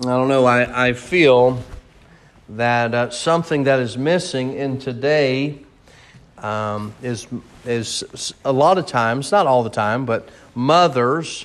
I 0.00 0.04
don't 0.04 0.28
know, 0.28 0.46
I, 0.46 0.88
I 0.88 0.92
feel 0.94 1.62
that 2.48 2.94
uh, 2.94 3.10
something 3.10 3.64
that 3.64 3.80
is 3.80 3.98
missing 3.98 4.54
in 4.54 4.78
today 4.78 5.58
um, 6.38 6.94
is, 7.02 7.26
is 7.66 8.32
a 8.42 8.50
lot 8.50 8.78
of 8.78 8.86
times, 8.86 9.30
not 9.30 9.46
all 9.46 9.62
the 9.62 9.68
time, 9.68 10.06
but 10.06 10.26
mothers 10.54 11.44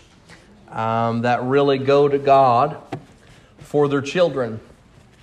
um, 0.72 1.24
that 1.24 1.44
really 1.44 1.78
go 1.78 2.08
to 2.08 2.18
God 2.18 2.78
for 3.58 3.90
their 3.90 4.02
children. 4.02 4.62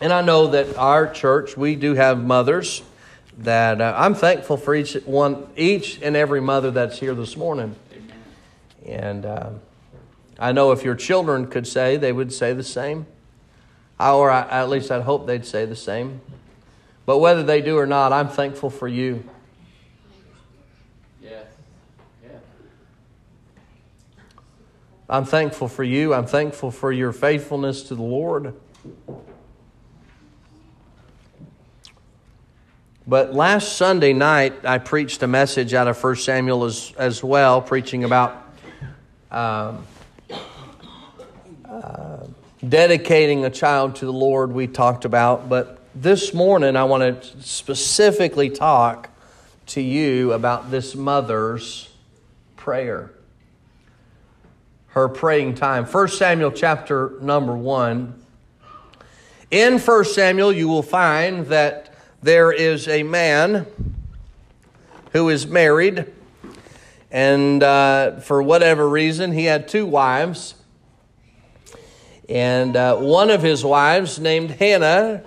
And 0.02 0.12
I 0.12 0.20
know 0.20 0.48
that 0.48 0.76
our 0.76 1.10
church, 1.10 1.56
we 1.56 1.74
do 1.74 1.94
have 1.94 2.22
mothers 2.22 2.82
that 3.38 3.80
uh, 3.80 3.94
I'm 3.96 4.14
thankful 4.14 4.58
for 4.58 4.74
each 4.74 4.92
one, 5.06 5.46
each 5.56 6.02
and 6.02 6.16
every 6.16 6.42
mother 6.42 6.70
that's 6.70 6.98
here 6.98 7.14
this 7.14 7.34
morning. 7.34 7.76
And 8.84 9.24
uh, 9.24 9.50
I 10.38 10.52
know 10.52 10.72
if 10.72 10.84
your 10.84 10.96
children 10.96 11.46
could 11.46 11.66
say, 11.66 11.96
they 11.96 12.12
would 12.12 12.30
say 12.30 12.52
the 12.52 12.62
same. 12.62 13.06
Or 14.10 14.30
I, 14.30 14.42
at 14.48 14.68
least 14.68 14.90
I'd 14.90 15.02
hope 15.02 15.26
they'd 15.26 15.46
say 15.46 15.64
the 15.64 15.76
same. 15.76 16.20
But 17.06 17.18
whether 17.18 17.42
they 17.42 17.60
do 17.60 17.78
or 17.78 17.86
not, 17.86 18.12
I'm 18.12 18.28
thankful 18.28 18.70
for 18.70 18.88
you. 18.88 19.28
Yeah. 21.22 21.42
I'm 25.08 25.24
thankful 25.24 25.68
for 25.68 25.84
you. 25.84 26.14
I'm 26.14 26.26
thankful 26.26 26.70
for 26.70 26.90
your 26.90 27.12
faithfulness 27.12 27.84
to 27.84 27.94
the 27.94 28.02
Lord. 28.02 28.54
But 33.06 33.34
last 33.34 33.76
Sunday 33.76 34.12
night, 34.12 34.64
I 34.64 34.78
preached 34.78 35.22
a 35.22 35.26
message 35.26 35.74
out 35.74 35.88
of 35.88 36.02
1 36.02 36.16
Samuel 36.16 36.64
as, 36.64 36.92
as 36.96 37.22
well, 37.22 37.60
preaching 37.60 38.04
about 38.04 38.46
um, 39.30 39.84
dedicating 42.72 43.44
a 43.44 43.50
child 43.50 43.96
to 43.96 44.06
the 44.06 44.12
Lord, 44.12 44.50
we 44.50 44.66
talked 44.66 45.04
about. 45.04 45.46
But 45.46 45.78
this 45.94 46.32
morning, 46.32 46.74
I 46.74 46.84
want 46.84 47.22
to 47.22 47.42
specifically 47.42 48.48
talk 48.48 49.10
to 49.66 49.82
you 49.82 50.32
about 50.32 50.70
this 50.70 50.94
mother's 50.94 51.90
prayer. 52.56 53.10
Her 54.86 55.06
praying 55.06 55.56
time. 55.56 55.84
1 55.84 56.08
Samuel 56.08 56.50
chapter 56.50 57.12
number 57.20 57.54
1. 57.54 58.24
In 59.50 59.78
1 59.78 60.04
Samuel, 60.06 60.50
you 60.50 60.66
will 60.66 60.82
find 60.82 61.44
that 61.48 61.94
there 62.22 62.52
is 62.52 62.88
a 62.88 63.02
man 63.02 63.66
who 65.12 65.28
is 65.28 65.46
married, 65.46 66.10
and 67.10 67.62
uh, 67.62 68.20
for 68.20 68.42
whatever 68.42 68.88
reason, 68.88 69.32
he 69.32 69.44
had 69.44 69.68
two 69.68 69.84
wives. 69.84 70.54
And 72.32 72.76
uh, 72.76 72.96
one 72.96 73.28
of 73.28 73.42
his 73.42 73.62
wives, 73.62 74.18
named 74.18 74.52
Hannah, 74.52 75.22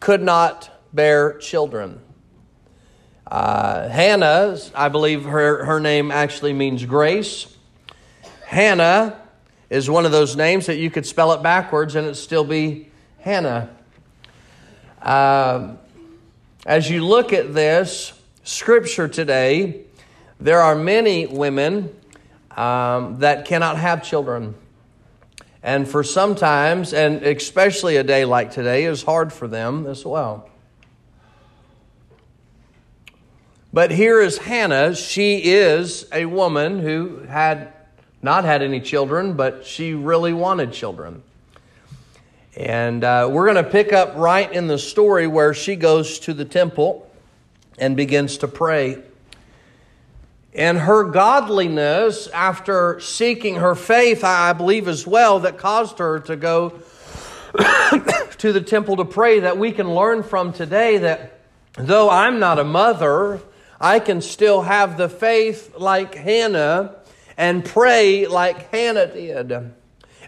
could 0.00 0.22
not 0.22 0.70
bear 0.94 1.34
children. 1.34 2.00
Uh, 3.26 3.86
Hannah, 3.90 4.56
I 4.74 4.88
believe 4.88 5.24
her, 5.24 5.66
her 5.66 5.78
name 5.78 6.10
actually 6.10 6.54
means 6.54 6.86
grace. 6.86 7.54
Hannah 8.46 9.20
is 9.68 9.90
one 9.90 10.06
of 10.06 10.12
those 10.12 10.36
names 10.36 10.64
that 10.64 10.78
you 10.78 10.90
could 10.90 11.04
spell 11.04 11.32
it 11.32 11.42
backwards 11.42 11.96
and 11.96 12.06
it 12.06 12.14
still 12.14 12.44
be 12.44 12.88
Hannah. 13.18 13.68
Um, 15.02 15.78
as 16.64 16.88
you 16.88 17.04
look 17.04 17.34
at 17.34 17.52
this 17.52 18.14
scripture 18.44 19.06
today, 19.06 19.82
there 20.40 20.60
are 20.60 20.74
many 20.74 21.26
women 21.26 21.94
um, 22.56 23.18
that 23.18 23.44
cannot 23.44 23.76
have 23.76 24.02
children. 24.02 24.54
And 25.62 25.88
for 25.88 26.04
sometimes, 26.04 26.92
and 26.92 27.22
especially 27.22 27.96
a 27.96 28.04
day 28.04 28.24
like 28.24 28.52
today, 28.52 28.84
is 28.84 29.02
hard 29.02 29.32
for 29.32 29.48
them 29.48 29.86
as 29.86 30.04
well. 30.04 30.48
But 33.72 33.90
here 33.90 34.20
is 34.20 34.38
Hannah. 34.38 34.94
She 34.94 35.38
is 35.44 36.06
a 36.12 36.24
woman 36.24 36.78
who 36.78 37.18
had 37.28 37.72
not 38.22 38.44
had 38.44 38.62
any 38.62 38.80
children, 38.80 39.34
but 39.34 39.66
she 39.66 39.94
really 39.94 40.32
wanted 40.32 40.72
children. 40.72 41.22
And 42.56 43.04
uh, 43.04 43.28
we're 43.30 43.44
going 43.44 43.62
to 43.62 43.70
pick 43.70 43.92
up 43.92 44.16
right 44.16 44.50
in 44.50 44.66
the 44.66 44.78
story 44.78 45.26
where 45.26 45.54
she 45.54 45.76
goes 45.76 46.18
to 46.20 46.34
the 46.34 46.44
temple 46.44 47.08
and 47.78 47.96
begins 47.96 48.38
to 48.38 48.48
pray. 48.48 49.02
And 50.54 50.78
her 50.78 51.04
godliness, 51.04 52.26
after 52.28 53.00
seeking 53.00 53.56
her 53.56 53.74
faith, 53.74 54.24
I 54.24 54.52
believe 54.54 54.88
as 54.88 55.06
well, 55.06 55.40
that 55.40 55.58
caused 55.58 55.98
her 55.98 56.20
to 56.20 56.36
go 56.36 56.70
to 58.38 58.52
the 58.52 58.60
temple 58.60 58.96
to 58.96 59.04
pray, 59.04 59.40
that 59.40 59.58
we 59.58 59.72
can 59.72 59.94
learn 59.94 60.22
from 60.22 60.52
today 60.52 60.98
that 60.98 61.40
though 61.74 62.08
I'm 62.08 62.38
not 62.38 62.58
a 62.58 62.64
mother, 62.64 63.40
I 63.80 64.00
can 64.00 64.20
still 64.20 64.62
have 64.62 64.96
the 64.96 65.08
faith 65.08 65.74
like 65.76 66.14
Hannah 66.14 66.96
and 67.36 67.64
pray 67.64 68.26
like 68.26 68.70
Hannah 68.70 69.06
did. 69.06 69.52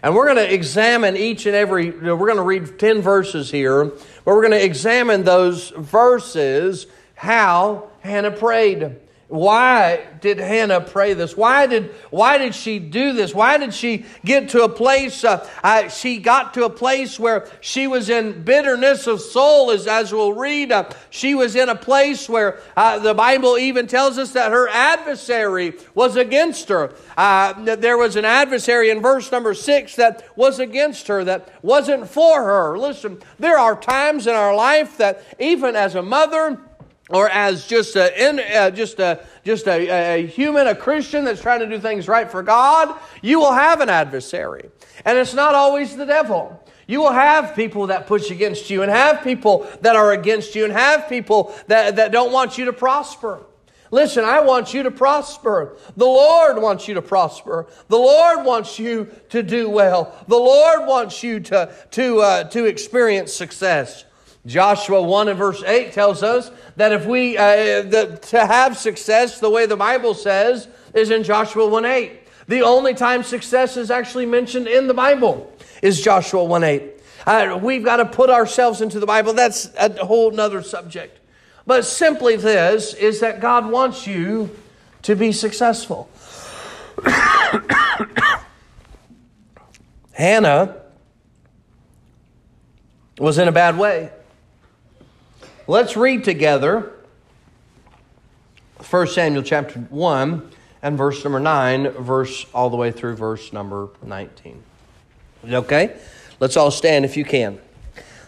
And 0.03 0.15
we're 0.15 0.25
going 0.25 0.37
to 0.37 0.53
examine 0.53 1.17
each 1.17 1.45
and 1.45 1.55
every, 1.55 1.91
we're 1.91 2.15
going 2.15 2.37
to 2.37 2.43
read 2.43 2.79
10 2.79 3.01
verses 3.01 3.51
here, 3.51 3.85
but 3.85 4.25
we're 4.25 4.41
going 4.41 4.51
to 4.51 4.63
examine 4.63 5.23
those 5.23 5.69
verses, 5.71 6.87
how 7.15 7.89
Hannah 7.99 8.31
prayed. 8.31 8.95
Why 9.31 10.07
did 10.19 10.39
Hannah 10.39 10.81
pray 10.81 11.13
this? 11.13 11.37
Why 11.37 11.65
did, 11.65 11.95
why 12.09 12.37
did 12.37 12.53
she 12.53 12.79
do 12.79 13.13
this? 13.13 13.33
Why 13.33 13.57
did 13.57 13.73
she 13.73 14.05
get 14.25 14.49
to 14.49 14.65
a 14.65 14.69
place, 14.69 15.23
uh, 15.23 15.47
uh, 15.63 15.87
she 15.87 16.17
got 16.17 16.53
to 16.55 16.65
a 16.65 16.69
place 16.69 17.17
where 17.17 17.47
she 17.61 17.87
was 17.87 18.09
in 18.09 18.43
bitterness 18.43 19.07
of 19.07 19.21
soul, 19.21 19.71
as, 19.71 19.87
as 19.87 20.11
we'll 20.11 20.33
read. 20.33 20.73
Uh, 20.73 20.89
she 21.11 21.33
was 21.33 21.55
in 21.55 21.69
a 21.69 21.77
place 21.77 22.27
where 22.27 22.59
uh, 22.75 22.99
the 22.99 23.13
Bible 23.13 23.57
even 23.57 23.87
tells 23.87 24.17
us 24.17 24.33
that 24.33 24.51
her 24.51 24.67
adversary 24.67 25.75
was 25.95 26.17
against 26.17 26.67
her. 26.67 26.93
Uh, 27.15 27.53
there 27.77 27.97
was 27.97 28.17
an 28.17 28.25
adversary 28.25 28.89
in 28.89 29.01
verse 29.01 29.31
number 29.31 29.53
six 29.53 29.95
that 29.95 30.27
was 30.35 30.59
against 30.59 31.07
her, 31.07 31.23
that 31.23 31.57
wasn't 31.63 32.09
for 32.09 32.43
her. 32.43 32.77
Listen, 32.77 33.17
there 33.39 33.57
are 33.57 33.79
times 33.79 34.27
in 34.27 34.33
our 34.35 34.53
life 34.53 34.97
that 34.97 35.23
even 35.39 35.77
as 35.77 35.95
a 35.95 36.01
mother, 36.01 36.59
or 37.11 37.29
as 37.29 37.67
just 37.67 37.95
a, 37.95 38.29
in, 38.29 38.39
uh, 38.39 38.71
just 38.71 38.99
a, 38.99 39.25
just 39.43 39.67
a, 39.67 40.21
a 40.21 40.27
human, 40.27 40.67
a 40.67 40.75
Christian 40.75 41.25
that's 41.25 41.41
trying 41.41 41.59
to 41.59 41.67
do 41.67 41.79
things 41.79 42.07
right 42.07 42.29
for 42.29 42.41
God, 42.41 42.97
you 43.21 43.39
will 43.39 43.53
have 43.53 43.81
an 43.81 43.89
adversary. 43.89 44.69
And 45.05 45.17
it's 45.17 45.33
not 45.33 45.55
always 45.55 45.95
the 45.95 46.05
devil. 46.05 46.63
You 46.87 47.01
will 47.01 47.13
have 47.13 47.55
people 47.55 47.87
that 47.87 48.07
push 48.07 48.31
against 48.31 48.69
you 48.69 48.81
and 48.81 48.91
have 48.91 49.23
people 49.23 49.67
that 49.81 49.95
are 49.95 50.11
against 50.11 50.55
you 50.55 50.65
and 50.65 50.73
have 50.73 51.07
people 51.07 51.53
that, 51.67 51.95
that 51.95 52.11
don't 52.11 52.31
want 52.31 52.57
you 52.57 52.65
to 52.65 52.73
prosper. 52.73 53.45
Listen, 53.91 54.23
I 54.23 54.39
want 54.39 54.73
you 54.73 54.83
to 54.83 54.91
prosper. 54.91 55.77
The 55.97 56.05
Lord 56.05 56.61
wants 56.61 56.87
you 56.87 56.93
to 56.93 57.01
prosper. 57.01 57.67
The 57.89 57.97
Lord 57.97 58.45
wants 58.45 58.79
you 58.79 59.09
to 59.29 59.43
do 59.43 59.69
well. 59.69 60.15
The 60.29 60.37
Lord 60.37 60.87
wants 60.87 61.23
you 61.23 61.41
to, 61.41 61.73
to, 61.91 62.19
uh, 62.21 62.43
to 62.45 62.65
experience 62.65 63.33
success. 63.33 64.05
Joshua 64.45 65.01
1 65.01 65.27
and 65.27 65.37
verse 65.37 65.63
8 65.63 65.91
tells 65.91 66.23
us 66.23 66.51
that 66.75 66.91
if 66.91 67.05
we, 67.05 67.37
uh, 67.37 67.83
the, 67.83 68.19
to 68.29 68.45
have 68.45 68.75
success, 68.77 69.39
the 69.39 69.49
way 69.49 69.67
the 69.67 69.77
Bible 69.77 70.13
says, 70.13 70.67
is 70.93 71.11
in 71.11 71.23
Joshua 71.23 71.67
1 71.67 71.85
8. 71.85 72.19
The 72.47 72.63
only 72.63 72.93
time 72.93 73.23
success 73.23 73.77
is 73.77 73.91
actually 73.91 74.25
mentioned 74.25 74.67
in 74.67 74.87
the 74.87 74.93
Bible 74.93 75.55
is 75.81 76.01
Joshua 76.01 76.43
1 76.43 76.63
8. 76.63 76.83
Uh, 77.25 77.59
we've 77.61 77.83
got 77.83 77.97
to 77.97 78.05
put 78.05 78.31
ourselves 78.31 78.81
into 78.81 78.99
the 78.99 79.05
Bible. 79.05 79.33
That's 79.33 79.71
a 79.77 80.05
whole 80.05 80.31
nother 80.31 80.63
subject. 80.63 81.19
But 81.67 81.85
simply 81.85 82.35
this 82.35 82.95
is 82.95 83.19
that 83.19 83.39
God 83.39 83.69
wants 83.69 84.07
you 84.07 84.49
to 85.03 85.15
be 85.15 85.31
successful. 85.31 86.09
Hannah 90.13 90.81
was 93.19 93.37
in 93.37 93.47
a 93.47 93.51
bad 93.51 93.77
way. 93.77 94.09
Let's 95.71 95.95
read 95.95 96.25
together 96.25 96.91
1 98.89 99.07
Samuel 99.07 99.41
chapter 99.41 99.79
1 99.79 100.51
and 100.81 100.97
verse 100.97 101.23
number 101.23 101.39
9, 101.39 101.91
verse 101.91 102.45
all 102.53 102.69
the 102.69 102.75
way 102.75 102.91
through 102.91 103.15
verse 103.15 103.53
number 103.53 103.87
19. 104.03 104.61
Okay? 105.49 105.95
Let's 106.41 106.57
all 106.57 106.71
stand 106.71 107.05
if 107.05 107.15
you 107.15 107.23
can, 107.23 107.57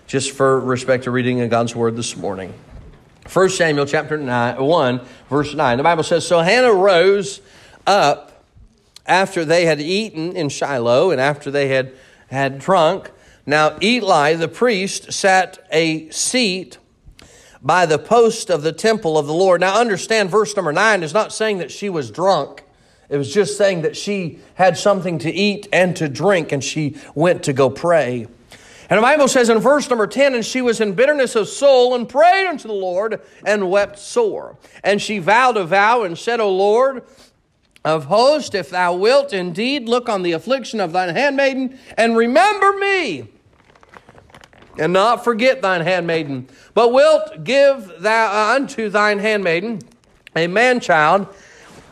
just 0.07 0.31
for 0.31 0.57
respect 0.57 1.03
to 1.03 1.11
reading 1.11 1.41
of 1.41 1.49
God's 1.49 1.75
word 1.75 1.97
this 1.97 2.15
morning. 2.15 2.53
1 3.33 3.49
Samuel 3.49 3.87
chapter 3.87 4.17
nine, 4.17 4.63
1, 4.63 5.01
verse 5.29 5.53
9. 5.53 5.75
The 5.75 5.83
Bible 5.83 6.03
says, 6.03 6.25
So 6.25 6.39
Hannah 6.39 6.71
rose 6.71 7.41
up 7.85 8.45
after 9.05 9.43
they 9.43 9.65
had 9.65 9.81
eaten 9.81 10.37
in 10.37 10.47
Shiloh 10.47 11.11
and 11.11 11.19
after 11.19 11.51
they 11.51 11.67
had, 11.67 11.91
had 12.27 12.59
drunk. 12.59 13.11
Now 13.45 13.77
Eli 13.81 14.35
the 14.35 14.47
priest 14.47 15.11
sat 15.11 15.59
a 15.73 16.09
seat 16.09 16.77
by 17.63 17.85
the 17.85 17.97
post 17.97 18.49
of 18.49 18.61
the 18.61 18.73
temple 18.73 19.17
of 19.17 19.25
the 19.25 19.33
Lord. 19.33 19.61
Now, 19.61 19.79
understand, 19.79 20.29
verse 20.29 20.55
number 20.55 20.73
nine 20.73 21.01
is 21.01 21.13
not 21.13 21.31
saying 21.31 21.59
that 21.59 21.71
she 21.71 21.89
was 21.89 22.11
drunk. 22.11 22.63
It 23.09 23.17
was 23.17 23.33
just 23.33 23.57
saying 23.57 23.83
that 23.83 23.95
she 23.95 24.39
had 24.55 24.77
something 24.77 25.19
to 25.19 25.31
eat 25.31 25.67
and 25.71 25.95
to 25.97 26.09
drink, 26.09 26.51
and 26.51 26.63
she 26.63 26.97
went 27.15 27.43
to 27.43 27.53
go 27.53 27.69
pray. 27.69 28.27
And 28.89 28.97
the 28.97 29.01
Bible 29.01 29.27
says 29.27 29.49
in 29.49 29.59
verse 29.59 29.89
number 29.89 30.07
10, 30.07 30.35
and 30.35 30.45
she 30.45 30.61
was 30.61 30.81
in 30.81 30.93
bitterness 30.93 31.35
of 31.35 31.47
soul 31.47 31.95
and 31.95 32.07
prayed 32.07 32.47
unto 32.47 32.67
the 32.67 32.73
Lord 32.73 33.21
and 33.45 33.71
wept 33.71 33.97
sore. 33.97 34.57
And 34.83 35.01
she 35.01 35.19
vowed 35.19 35.57
a 35.57 35.65
vow 35.65 36.03
and 36.03 36.17
said, 36.17 36.39
O 36.39 36.51
Lord 36.51 37.03
of 37.85 38.05
hosts, 38.05 38.53
if 38.55 38.69
thou 38.69 38.95
wilt 38.95 39.33
indeed 39.33 39.87
look 39.87 40.09
on 40.09 40.21
the 40.21 40.33
affliction 40.33 40.79
of 40.79 40.91
thine 40.91 41.15
handmaiden 41.15 41.79
and 41.97 42.15
remember 42.17 42.73
me, 42.73 43.29
and 44.77 44.93
not 44.93 45.23
forget 45.23 45.61
thine 45.61 45.81
handmaiden, 45.81 46.47
but 46.73 46.91
wilt 46.91 47.43
give 47.43 47.91
thou 47.99 48.55
unto 48.55 48.89
thine 48.89 49.19
handmaiden 49.19 49.81
a 50.35 50.47
man 50.47 50.79
child, 50.79 51.27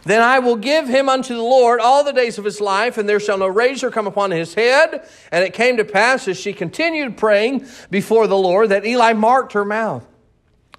then 0.04 0.22
I 0.22 0.39
will 0.39 0.56
give 0.56 0.88
him 0.88 1.10
unto 1.10 1.36
the 1.36 1.44
Lord 1.44 1.80
all 1.80 2.04
the 2.04 2.12
days 2.12 2.38
of 2.38 2.45
his 2.45 2.60
life, 2.60 2.98
and 2.98 3.07
there 3.07 3.19
shall 3.19 3.38
no 3.38 3.48
razor 3.48 3.92
come 3.92 4.07
upon 4.07 4.31
his 4.31 4.54
head. 4.56 5.07
And 5.31 5.44
it 5.44 5.54
came 5.54 5.78
to 5.78 5.86
pass 5.86 6.28
as 6.28 6.39
she 6.39 6.54
continued 6.54 7.18
praying 7.18 7.68
before 7.89 8.28
the 8.28 8.38
Lord 8.38 8.69
that 8.69 8.86
Eli 8.86 9.13
marked 9.13 9.54
her 9.54 9.66
mouth. 9.66 10.06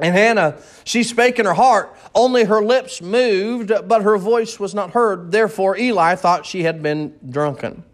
And 0.00 0.14
Hannah, 0.14 0.58
she 0.84 1.04
spake 1.04 1.38
in 1.38 1.46
her 1.46 1.54
heart, 1.54 1.94
only 2.14 2.44
her 2.44 2.62
lips 2.62 3.00
moved, 3.00 3.70
but 3.86 4.02
her 4.02 4.18
voice 4.18 4.58
was 4.58 4.74
not 4.74 4.90
heard. 4.90 5.30
Therefore 5.30 5.76
Eli 5.76 6.16
thought 6.16 6.46
she 6.46 6.64
had 6.64 6.82
been 6.82 7.14
drunken. 7.28 7.84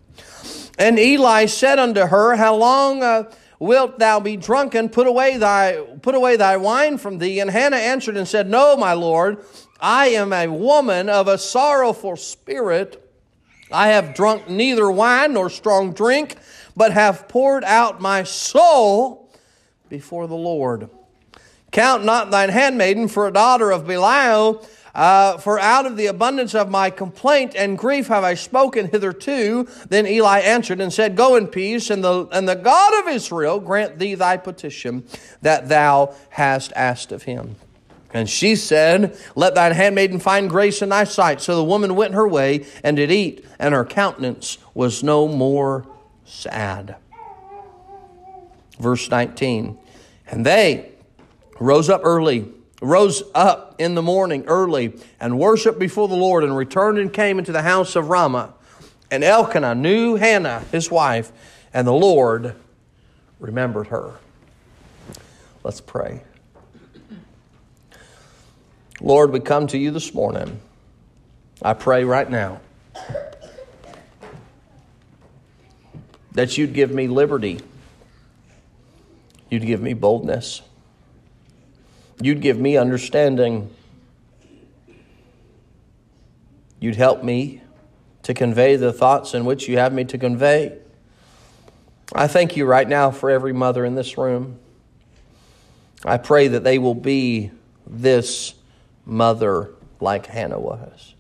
And 0.79 0.99
Eli 0.99 1.47
said 1.47 1.79
unto 1.79 2.07
her, 2.07 2.37
How 2.37 2.55
long 2.55 3.03
uh, 3.03 3.31
wilt 3.59 3.99
thou 3.99 4.21
be 4.21 4.37
drunken? 4.37 4.89
Put 4.89 5.07
away 5.07 5.37
thy 5.37 5.77
put 6.03 6.15
away 6.15 6.37
thy 6.37 6.57
wine 6.57 6.99
from 6.99 7.19
thee. 7.19 7.41
And 7.41 7.51
Hannah 7.51 7.77
answered 7.77 8.17
and 8.17 8.27
said, 8.27 8.49
No, 8.49 8.77
my 8.77 8.93
lord. 8.93 9.45
I 9.81 10.09
am 10.09 10.33
a 10.33 10.49
woman 10.49 11.09
of 11.09 11.29
a 11.29 11.39
sorrowful 11.39 12.17
spirit. 12.17 13.05
I 13.71 13.89
have 13.89 14.15
drunk 14.15 14.49
neither 14.49 14.91
wine 14.91 15.35
nor 15.35 15.51
strong 15.51 15.93
drink, 15.93 16.37
but 16.77 16.93
have 16.93 17.29
poured 17.29 17.65
out 17.65 18.01
my 18.01 18.23
soul 18.25 19.31
before 19.89 20.27
the 20.27 20.35
Lord. 20.35 20.91
Count 21.71 22.05
not 22.05 22.31
thine 22.31 22.49
handmaiden 22.49 23.09
for 23.09 23.29
a 23.29 23.33
daughter 23.33 23.71
of 23.71 23.87
Belial, 23.87 24.67
uh, 24.99 25.39
for 25.39 25.61
out 25.61 25.87
of 25.87 25.97
the 25.97 26.07
abundance 26.07 26.57
of 26.57 26.69
my 26.69 26.91
complaint 26.91 27.55
and 27.55 27.79
grief 27.79 28.09
have 28.09 28.25
I 28.25 28.35
spoken 28.35 28.91
hitherto. 28.91 29.69
Then 29.89 30.09
Eli 30.09 30.41
answered 30.41 30.81
and 30.81 30.93
said, 30.93 31.15
Go 31.15 31.37
in 31.37 31.47
peace, 31.47 31.89
and 31.89 32.03
the, 32.03 32.27
and 32.33 32.49
the 32.49 32.57
God 32.57 32.99
of 32.99 33.09
Israel 33.09 33.61
grant 33.61 34.01
thee 34.01 34.17
thy 34.17 34.37
petition 34.39 35.05
that 35.41 35.69
thou 35.69 36.17
hast 36.31 36.73
asked 36.75 37.13
of 37.13 37.23
him. 37.23 37.55
And 38.13 38.29
she 38.29 38.57
said, 38.57 39.17
Let 39.37 39.55
thine 39.55 39.71
handmaiden 39.71 40.19
find 40.19 40.51
grace 40.51 40.83
in 40.83 40.89
thy 40.89 41.05
sight. 41.05 41.41
So 41.41 41.55
the 41.55 41.63
woman 41.63 41.95
went 41.95 42.15
her 42.15 42.27
way 42.27 42.67
and 42.83 42.97
did 42.97 43.13
eat, 43.13 43.47
and 43.61 43.75
her 43.75 43.85
countenance 43.85 44.59
was 44.75 45.05
no 45.05 45.29
more 45.29 45.87
sad. 46.25 46.97
Verse 48.81 49.09
19 49.09 49.79
And 50.27 50.45
they 50.45 50.91
rose 51.61 51.89
up 51.89 52.01
early, 52.03 52.49
rose 52.81 53.23
up 53.35 53.75
in 53.79 53.95
the 53.95 54.03
morning 54.03 54.45
early, 54.47 54.95
and 55.21 55.39
worshiped 55.39 55.79
before 55.79 56.09
the 56.09 56.15
Lord, 56.15 56.45
and 56.45 56.57
returned 56.57 56.99
and 56.99 57.13
came 57.13 57.39
into 57.39 57.53
the 57.53 57.63
house 57.63 57.97
of 57.97 58.09
Ramah. 58.09 58.55
And 59.11 59.25
Elkanah 59.25 59.75
knew 59.75 60.17
Hannah, 60.17 60.61
his 60.71 60.91
wife, 60.91 61.33
and 61.73 61.87
the 61.87 61.93
Lord 61.93 62.55
remembered 63.41 63.89
her. 63.89 64.15
Let's 65.65 65.81
pray. 65.81 66.23
Lord, 69.01 69.33
we 69.33 69.41
come 69.41 69.67
to 69.69 69.79
you 69.79 69.91
this 69.91 70.13
morning. 70.13 70.61
I 71.63 71.75
pray 71.75 72.05
right 72.05 72.29
now 72.29 72.61
that 76.33 76.57
you'd 76.57 76.73
give 76.73 76.93
me 76.93 77.09
liberty, 77.09 77.61
you'd 79.51 79.67
give 79.67 79.81
me 79.81 79.93
boldness, 79.93 80.63
you'd 82.21 82.41
give 82.41 82.59
me 82.59 82.77
understanding, 82.77 83.75
you'd 86.81 86.97
help 86.97 87.23
me 87.23 87.63
to 88.23 88.35
convey 88.35 88.77
the 88.77 88.93
thoughts 88.93 89.35
in 89.35 89.45
which 89.45 89.69
you 89.69 89.79
have 89.79 89.93
me 89.93 90.05
to 90.05 90.19
convey. 90.19 90.79
I 92.13 92.27
thank 92.27 92.57
you 92.57 92.67
right 92.67 92.89
now 92.89 93.11
for 93.11 93.31
every 93.31 93.53
mother 93.53 93.85
in 93.85 93.95
this 93.95 94.19
room. 94.19 94.59
I 96.05 96.17
pray 96.17 96.49
that 96.49 96.65
they 96.65 96.79
will 96.79 96.95
be 96.95 97.51
this 97.87 98.55
mother 99.05 99.71
like 100.01 100.27
Hannah 100.27 100.61
was. 100.61 101.15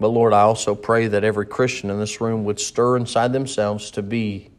But 0.00 0.08
Lord, 0.08 0.32
I 0.32 0.42
also 0.42 0.74
pray 0.74 1.08
that 1.08 1.24
every 1.24 1.46
Christian 1.46 1.90
in 1.90 1.98
this 1.98 2.20
room 2.20 2.44
would 2.44 2.60
stir 2.60 2.96
inside 2.96 3.32
themselves 3.32 3.90
to 3.92 4.02
be 4.02 4.50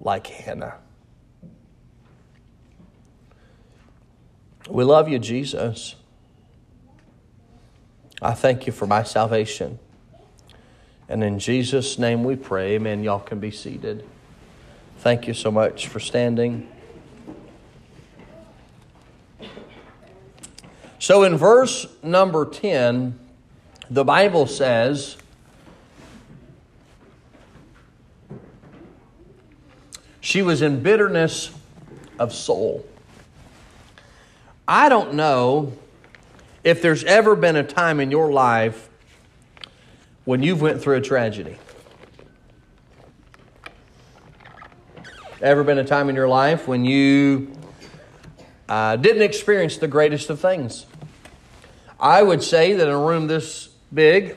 like 0.00 0.26
Hannah. 0.26 0.76
We 4.68 4.84
love 4.84 5.08
you, 5.08 5.18
Jesus. 5.18 5.94
I 8.20 8.34
thank 8.34 8.66
you 8.66 8.72
for 8.72 8.86
my 8.86 9.02
salvation. 9.02 9.78
And 11.08 11.24
in 11.24 11.38
Jesus' 11.38 11.98
name 11.98 12.22
we 12.22 12.36
pray. 12.36 12.74
Amen. 12.74 13.02
Y'all 13.02 13.18
can 13.18 13.40
be 13.40 13.50
seated. 13.50 14.04
Thank 14.98 15.26
you 15.26 15.32
so 15.32 15.50
much 15.50 15.86
for 15.86 16.00
standing. 16.00 16.68
So 20.98 21.22
in 21.22 21.38
verse 21.38 21.86
number 22.02 22.44
10, 22.44 23.18
the 23.88 24.04
Bible 24.04 24.46
says, 24.46 25.16
she 30.20 30.42
was 30.42 30.60
in 30.60 30.82
bitterness 30.82 31.52
of 32.18 32.34
soul. 32.34 32.84
I 34.70 34.90
don't 34.90 35.14
know 35.14 35.72
if 36.62 36.82
there's 36.82 37.02
ever 37.04 37.34
been 37.34 37.56
a 37.56 37.62
time 37.62 38.00
in 38.00 38.10
your 38.10 38.30
life 38.30 38.90
when 40.26 40.42
you've 40.42 40.60
went 40.60 40.82
through 40.82 40.96
a 40.96 41.00
tragedy. 41.00 41.56
Ever 45.40 45.64
been 45.64 45.78
a 45.78 45.84
time 45.84 46.10
in 46.10 46.14
your 46.14 46.28
life 46.28 46.68
when 46.68 46.84
you 46.84 47.50
uh, 48.68 48.96
didn't 48.96 49.22
experience 49.22 49.78
the 49.78 49.88
greatest 49.88 50.28
of 50.28 50.38
things? 50.38 50.84
I 51.98 52.22
would 52.22 52.42
say 52.42 52.74
that 52.74 52.86
in 52.86 52.92
a 52.92 52.98
room 52.98 53.26
this 53.26 53.70
big 53.94 54.36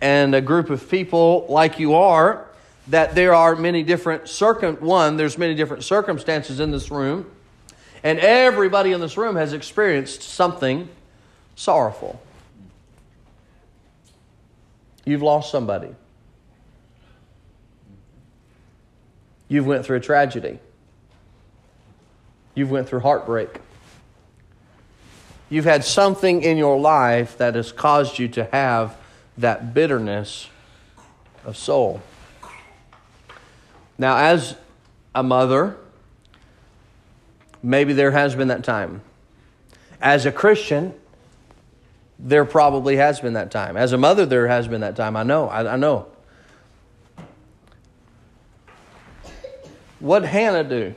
and 0.00 0.34
a 0.34 0.40
group 0.40 0.70
of 0.70 0.88
people 0.88 1.44
like 1.50 1.78
you 1.78 1.94
are, 1.94 2.46
that 2.86 3.14
there 3.14 3.34
are 3.34 3.54
many 3.54 3.82
different 3.82 4.30
circum 4.30 4.76
one, 4.76 5.18
there's 5.18 5.36
many 5.36 5.54
different 5.54 5.84
circumstances 5.84 6.58
in 6.58 6.70
this 6.70 6.90
room, 6.90 7.30
and 8.02 8.18
everybody 8.18 8.92
in 8.92 9.00
this 9.00 9.16
room 9.16 9.36
has 9.36 9.52
experienced 9.52 10.22
something 10.22 10.88
sorrowful. 11.56 12.20
You've 15.04 15.22
lost 15.22 15.50
somebody. 15.50 15.94
You've 19.48 19.66
went 19.66 19.86
through 19.86 19.96
a 19.96 20.00
tragedy. 20.00 20.58
You've 22.54 22.70
went 22.70 22.88
through 22.88 23.00
heartbreak. 23.00 23.60
You've 25.48 25.64
had 25.64 25.84
something 25.84 26.42
in 26.42 26.58
your 26.58 26.78
life 26.78 27.38
that 27.38 27.54
has 27.54 27.72
caused 27.72 28.18
you 28.18 28.28
to 28.28 28.44
have 28.52 28.96
that 29.38 29.72
bitterness 29.72 30.48
of 31.44 31.56
soul. 31.56 32.02
Now, 33.96 34.18
as 34.18 34.54
a 35.14 35.22
mother, 35.22 35.76
maybe 37.62 37.92
there 37.92 38.10
has 38.10 38.34
been 38.34 38.48
that 38.48 38.64
time. 38.64 39.02
As 40.00 40.26
a 40.26 40.32
Christian, 40.32 40.94
there 42.18 42.44
probably 42.44 42.96
has 42.96 43.20
been 43.20 43.34
that 43.34 43.50
time. 43.50 43.76
As 43.76 43.92
a 43.92 43.98
mother, 43.98 44.26
there 44.26 44.48
has 44.48 44.68
been 44.68 44.80
that 44.80 44.96
time. 44.96 45.16
I 45.16 45.22
know. 45.22 45.48
I, 45.48 45.74
I 45.74 45.76
know. 45.76 46.06
What 50.00 50.24
Hannah 50.24 50.64
do? 50.64 50.94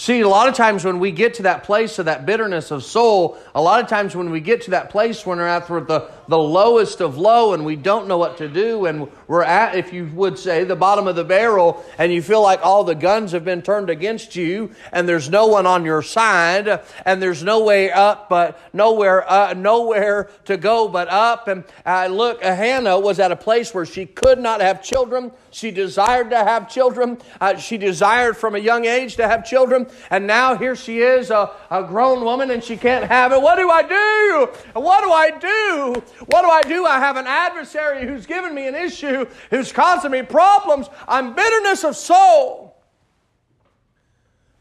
See, 0.00 0.20
a 0.20 0.28
lot 0.28 0.48
of 0.48 0.54
times 0.54 0.82
when 0.82 0.98
we 0.98 1.12
get 1.12 1.34
to 1.34 1.42
that 1.42 1.62
place 1.62 1.98
of 1.98 2.06
that 2.06 2.24
bitterness 2.24 2.70
of 2.70 2.82
soul, 2.82 3.36
a 3.54 3.60
lot 3.60 3.82
of 3.82 3.90
times 3.90 4.16
when 4.16 4.30
we 4.30 4.40
get 4.40 4.62
to 4.62 4.70
that 4.70 4.88
place 4.88 5.26
when 5.26 5.36
we're 5.36 5.46
at 5.46 5.68
the, 5.68 6.10
the 6.26 6.38
lowest 6.38 7.02
of 7.02 7.18
low 7.18 7.52
and 7.52 7.66
we 7.66 7.76
don't 7.76 8.08
know 8.08 8.16
what 8.16 8.38
to 8.38 8.48
do, 8.48 8.86
and 8.86 9.08
we're 9.26 9.42
at, 9.42 9.74
if 9.74 9.92
you 9.92 10.06
would 10.14 10.38
say, 10.38 10.64
the 10.64 10.74
bottom 10.74 11.06
of 11.06 11.16
the 11.16 11.24
barrel, 11.24 11.84
and 11.98 12.10
you 12.10 12.22
feel 12.22 12.40
like 12.40 12.60
all 12.62 12.82
the 12.82 12.94
guns 12.94 13.32
have 13.32 13.44
been 13.44 13.60
turned 13.60 13.90
against 13.90 14.36
you, 14.36 14.70
and 14.90 15.06
there's 15.06 15.28
no 15.28 15.48
one 15.48 15.66
on 15.66 15.84
your 15.84 16.00
side, 16.00 16.80
and 17.04 17.20
there's 17.20 17.42
no 17.42 17.62
way 17.62 17.92
up, 17.92 18.30
but 18.30 18.58
nowhere, 18.72 19.30
uh, 19.30 19.52
nowhere 19.52 20.30
to 20.46 20.56
go 20.56 20.88
but 20.88 21.08
up. 21.08 21.46
And 21.46 21.62
uh, 21.84 22.06
look, 22.06 22.42
Hannah 22.42 22.98
was 22.98 23.20
at 23.20 23.32
a 23.32 23.36
place 23.36 23.74
where 23.74 23.84
she 23.84 24.06
could 24.06 24.38
not 24.38 24.62
have 24.62 24.82
children. 24.82 25.30
She 25.50 25.70
desired 25.70 26.30
to 26.30 26.38
have 26.38 26.70
children. 26.70 27.18
Uh, 27.38 27.58
she 27.58 27.76
desired 27.76 28.38
from 28.38 28.54
a 28.54 28.58
young 28.58 28.86
age 28.86 29.16
to 29.16 29.28
have 29.28 29.44
children. 29.44 29.88
And 30.10 30.26
now 30.26 30.56
here 30.56 30.76
she 30.76 31.00
is, 31.00 31.30
a, 31.30 31.50
a 31.70 31.82
grown 31.84 32.24
woman, 32.24 32.50
and 32.50 32.62
she 32.62 32.76
can't 32.76 33.04
have 33.04 33.32
it. 33.32 33.40
What 33.40 33.56
do 33.56 33.70
I 33.70 33.82
do? 33.82 34.48
What 34.74 35.04
do 35.04 35.10
I 35.12 35.30
do? 35.30 36.02
What 36.26 36.42
do 36.42 36.48
I 36.48 36.62
do? 36.62 36.84
I 36.86 36.98
have 36.98 37.16
an 37.16 37.26
adversary 37.26 38.06
who's 38.06 38.26
given 38.26 38.54
me 38.54 38.66
an 38.66 38.74
issue, 38.74 39.26
who's 39.50 39.72
causing 39.72 40.10
me 40.10 40.22
problems. 40.22 40.88
I'm 41.06 41.34
bitterness 41.34 41.84
of 41.84 41.96
soul. 41.96 42.69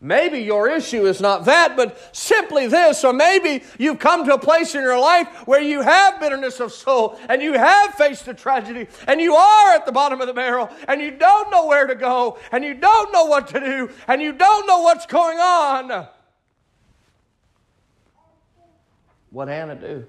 Maybe 0.01 0.39
your 0.39 0.69
issue 0.69 1.05
is 1.07 1.19
not 1.19 1.43
that, 1.45 1.75
but 1.75 2.15
simply 2.15 2.67
this. 2.67 3.03
Or 3.03 3.11
maybe 3.11 3.65
you've 3.77 3.99
come 3.99 4.25
to 4.25 4.35
a 4.35 4.39
place 4.39 4.73
in 4.73 4.81
your 4.81 4.97
life 4.97 5.27
where 5.45 5.61
you 5.61 5.81
have 5.81 6.21
bitterness 6.21 6.61
of 6.61 6.71
soul 6.71 7.19
and 7.27 7.41
you 7.41 7.53
have 7.53 7.95
faced 7.95 8.25
a 8.29 8.33
tragedy 8.33 8.87
and 9.07 9.19
you 9.19 9.35
are 9.35 9.73
at 9.73 9.85
the 9.85 9.91
bottom 9.91 10.21
of 10.21 10.27
the 10.27 10.33
barrel 10.33 10.69
and 10.87 11.01
you 11.01 11.11
don't 11.11 11.51
know 11.51 11.65
where 11.65 11.85
to 11.85 11.95
go 11.95 12.37
and 12.53 12.63
you 12.63 12.75
don't 12.75 13.11
know 13.11 13.25
what 13.25 13.47
to 13.49 13.59
do 13.59 13.89
and 14.07 14.21
you 14.21 14.31
don't 14.31 14.65
know 14.65 14.81
what's 14.81 15.05
going 15.05 15.37
on. 15.37 16.07
What 19.31 19.49
Hannah 19.49 19.75
do? 19.75 20.07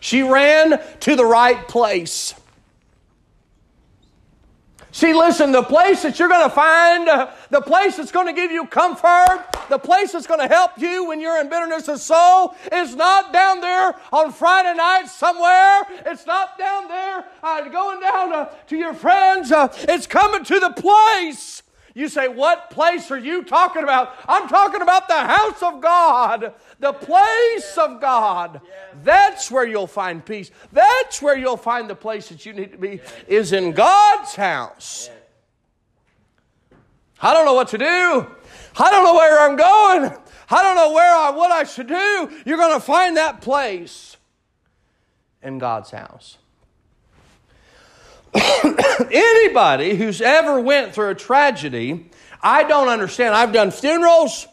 She 0.00 0.22
ran 0.22 0.82
to 1.00 1.14
the 1.14 1.24
right 1.24 1.68
place. 1.68 2.34
See, 4.94 5.14
listen, 5.14 5.52
the 5.52 5.62
place 5.62 6.02
that 6.02 6.18
you're 6.18 6.28
going 6.28 6.46
to 6.46 6.54
find, 6.54 7.08
uh, 7.08 7.30
the 7.48 7.62
place 7.62 7.96
that's 7.96 8.12
going 8.12 8.26
to 8.26 8.34
give 8.34 8.50
you 8.50 8.66
comfort, 8.66 9.46
the 9.70 9.78
place 9.78 10.12
that's 10.12 10.26
going 10.26 10.40
to 10.40 10.54
help 10.54 10.72
you 10.76 11.06
when 11.08 11.18
you're 11.18 11.40
in 11.40 11.48
bitterness 11.48 11.88
of 11.88 11.98
soul 11.98 12.54
is 12.70 12.94
not 12.94 13.32
down 13.32 13.62
there 13.62 13.96
on 14.12 14.30
Friday 14.30 14.74
night 14.76 15.06
somewhere. 15.06 15.84
It's 16.04 16.26
not 16.26 16.58
down 16.58 16.88
there 16.88 17.24
uh, 17.42 17.68
going 17.70 18.00
down 18.00 18.34
uh, 18.34 18.44
to 18.66 18.76
your 18.76 18.92
friends. 18.92 19.50
Uh, 19.50 19.68
it's 19.88 20.06
coming 20.06 20.44
to 20.44 20.60
the 20.60 20.70
place. 20.70 21.62
You 21.94 22.08
say, 22.08 22.28
What 22.28 22.70
place 22.70 23.10
are 23.10 23.18
you 23.18 23.44
talking 23.44 23.82
about? 23.82 24.14
I'm 24.26 24.48
talking 24.48 24.82
about 24.82 25.08
the 25.08 25.14
house 25.14 25.62
of 25.62 25.80
God 25.80 26.54
the 26.82 26.92
place 26.92 27.78
of 27.78 28.00
God. 28.00 28.60
That's 29.02 29.50
where 29.50 29.66
you'll 29.66 29.86
find 29.86 30.22
peace. 30.22 30.50
That's 30.72 31.22
where 31.22 31.38
you'll 31.38 31.56
find 31.56 31.88
the 31.88 31.94
place 31.94 32.28
that 32.28 32.44
you 32.44 32.52
need 32.52 32.72
to 32.72 32.78
be, 32.78 33.00
is 33.28 33.52
in 33.52 33.72
God's 33.72 34.34
house. 34.34 35.08
I 37.20 37.32
don't 37.32 37.46
know 37.46 37.54
what 37.54 37.68
to 37.68 37.78
do. 37.78 37.84
I 37.84 38.90
don't 38.90 39.04
know 39.04 39.14
where 39.14 39.38
I'm 39.38 39.56
going. 39.56 40.12
I 40.50 40.62
don't 40.62 40.74
know 40.74 40.92
where 40.92 41.16
I, 41.16 41.30
what 41.30 41.52
I 41.52 41.62
should 41.62 41.86
do. 41.86 42.42
You're 42.44 42.58
going 42.58 42.74
to 42.74 42.84
find 42.84 43.16
that 43.16 43.40
place 43.40 44.16
in 45.40 45.58
God's 45.58 45.92
house. 45.92 46.36
Anybody 48.34 49.94
who's 49.94 50.20
ever 50.20 50.60
went 50.60 50.94
through 50.94 51.10
a 51.10 51.14
tragedy, 51.14 52.10
I 52.42 52.64
don't 52.64 52.88
understand. 52.88 53.34
I've 53.34 53.52
done 53.52 53.70
funerals. 53.70 54.46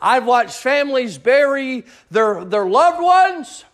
I've 0.00 0.26
watched 0.26 0.56
families 0.56 1.18
bury 1.18 1.84
their, 2.10 2.44
their 2.44 2.66
loved 2.66 3.02
ones. 3.02 3.64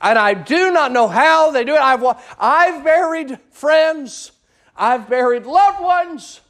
And 0.00 0.18
I 0.18 0.34
do 0.34 0.70
not 0.70 0.92
know 0.92 1.08
how 1.08 1.50
they 1.50 1.64
do 1.64 1.74
it. 1.74 1.80
I've, 1.80 2.04
I've 2.38 2.84
buried 2.84 3.38
friends. 3.50 4.30
I've 4.76 5.08
buried 5.08 5.44
loved 5.44 5.80
ones. 5.80 6.40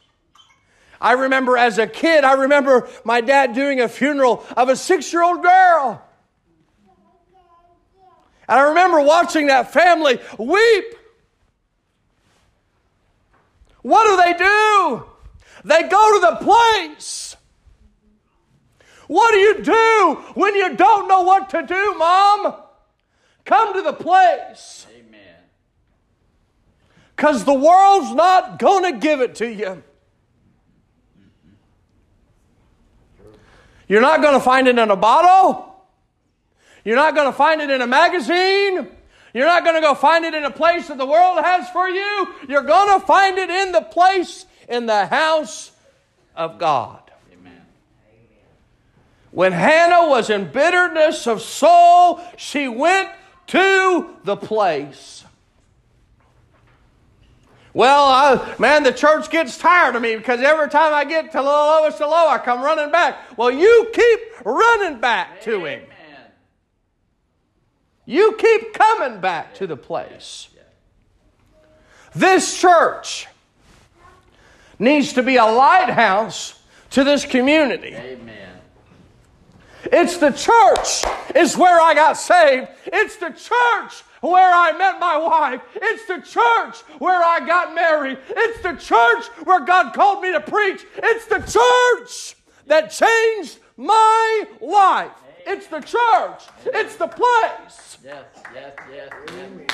I 1.00 1.12
remember 1.12 1.56
as 1.56 1.78
a 1.78 1.86
kid, 1.86 2.24
I 2.24 2.32
remember 2.32 2.88
my 3.04 3.20
dad 3.20 3.54
doing 3.54 3.80
a 3.80 3.88
funeral 3.88 4.44
of 4.56 4.68
a 4.68 4.76
six 4.76 5.12
year 5.12 5.22
old 5.22 5.42
girl. 5.42 6.04
And 8.48 8.58
I 8.58 8.68
remember 8.68 9.00
watching 9.00 9.48
that 9.48 9.72
family 9.72 10.18
weep. 10.38 10.84
What 13.82 14.04
do 14.04 14.22
they 14.22 14.38
do? 14.38 15.04
They 15.64 15.88
go 15.88 16.14
to 16.14 16.20
the 16.20 16.44
place 16.44 17.28
what 19.08 19.32
do 19.32 19.38
you 19.38 19.62
do 19.62 20.24
when 20.34 20.54
you 20.54 20.76
don't 20.76 21.08
know 21.08 21.22
what 21.22 21.48
to 21.50 21.62
do, 21.62 21.94
Mom? 21.94 22.54
Come 23.44 23.72
to 23.74 23.82
the 23.82 23.94
place. 23.94 24.86
Amen. 24.94 25.20
Because 27.16 27.44
the 27.44 27.54
world's 27.54 28.14
not 28.14 28.58
going 28.58 28.92
to 28.92 29.00
give 29.00 29.22
it 29.22 29.34
to 29.36 29.50
you. 29.50 29.82
You're 33.88 34.02
not 34.02 34.20
going 34.20 34.34
to 34.34 34.40
find 34.40 34.68
it 34.68 34.78
in 34.78 34.90
a 34.90 34.96
bottle. 34.96 35.67
You're 36.88 36.97
not 36.97 37.14
going 37.14 37.30
to 37.30 37.37
find 37.37 37.61
it 37.61 37.68
in 37.68 37.83
a 37.83 37.87
magazine. 37.87 38.88
You're 39.35 39.45
not 39.45 39.62
going 39.62 39.75
to 39.75 39.83
go 39.83 39.95
find 39.95 40.25
it 40.25 40.33
in 40.33 40.45
a 40.45 40.50
place 40.50 40.88
that 40.88 40.97
the 40.97 41.04
world 41.04 41.38
has 41.45 41.68
for 41.68 41.87
you. 41.87 42.28
You're 42.49 42.62
going 42.62 42.99
to 42.99 43.07
find 43.07 43.37
it 43.37 43.50
in 43.50 43.73
the 43.73 43.83
place 43.83 44.47
in 44.71 44.87
the 44.87 45.04
house 45.04 45.71
of 46.35 46.59
God. 46.59 47.02
Amen. 47.30 47.61
When 49.33 49.52
Hannah 49.52 50.09
was 50.09 50.30
in 50.30 50.50
bitterness 50.50 51.26
of 51.26 51.42
soul, 51.42 52.23
she 52.38 52.68
went 52.68 53.11
to 53.49 54.16
the 54.25 54.38
place. 54.38 55.26
Well, 57.75 58.04
I, 58.09 58.54
man, 58.59 58.83
the 58.83 58.92
church 58.92 59.28
gets 59.28 59.59
tired 59.59 59.95
of 59.95 60.00
me 60.00 60.16
because 60.16 60.40
every 60.40 60.71
time 60.71 60.95
I 60.95 61.04
get 61.04 61.33
to 61.33 61.37
the 61.37 61.42
lowest 61.42 62.00
of 62.00 62.09
low, 62.09 62.28
I 62.28 62.38
come 62.38 62.62
running 62.62 62.90
back. 62.90 63.37
Well, 63.37 63.50
you 63.50 63.90
keep 63.92 64.21
running 64.42 65.00
back 65.00 65.42
to 65.42 65.66
Him. 65.66 65.83
You 68.08 68.36
keep 68.38 68.72
coming 68.72 69.20
back 69.20 69.54
to 69.56 69.66
the 69.66 69.76
place. 69.76 70.48
This 72.14 72.58
church 72.58 73.26
needs 74.78 75.12
to 75.12 75.22
be 75.22 75.36
a 75.36 75.44
lighthouse 75.44 76.58
to 76.92 77.04
this 77.04 77.26
community. 77.26 77.94
Amen. 77.94 78.60
It's 79.92 80.16
the 80.16 80.30
church 80.30 81.04
is 81.36 81.58
where 81.58 81.82
I 81.82 81.92
got 81.92 82.14
saved. 82.14 82.68
It's 82.86 83.16
the 83.16 83.28
church 83.28 84.00
where 84.22 84.54
I 84.54 84.72
met 84.78 84.98
my 84.98 85.18
wife. 85.18 85.60
It's 85.74 86.06
the 86.06 86.22
church 86.22 86.80
where 87.00 87.22
I 87.22 87.46
got 87.46 87.74
married. 87.74 88.16
It's 88.30 88.62
the 88.62 88.72
church 88.72 89.26
where 89.44 89.60
God 89.60 89.92
called 89.92 90.22
me 90.22 90.32
to 90.32 90.40
preach. 90.40 90.82
It's 90.96 91.26
the 91.26 91.40
church 91.40 92.36
that 92.68 92.90
changed 92.90 93.58
my 93.76 94.44
life. 94.62 95.12
It's 95.50 95.66
the 95.66 95.80
church. 95.80 96.42
It's 96.66 96.96
the 96.96 97.06
place. 97.06 97.96
Yes, 98.04 98.24
yes, 98.54 98.72
yes, 98.92 99.10
yes. 99.34 99.70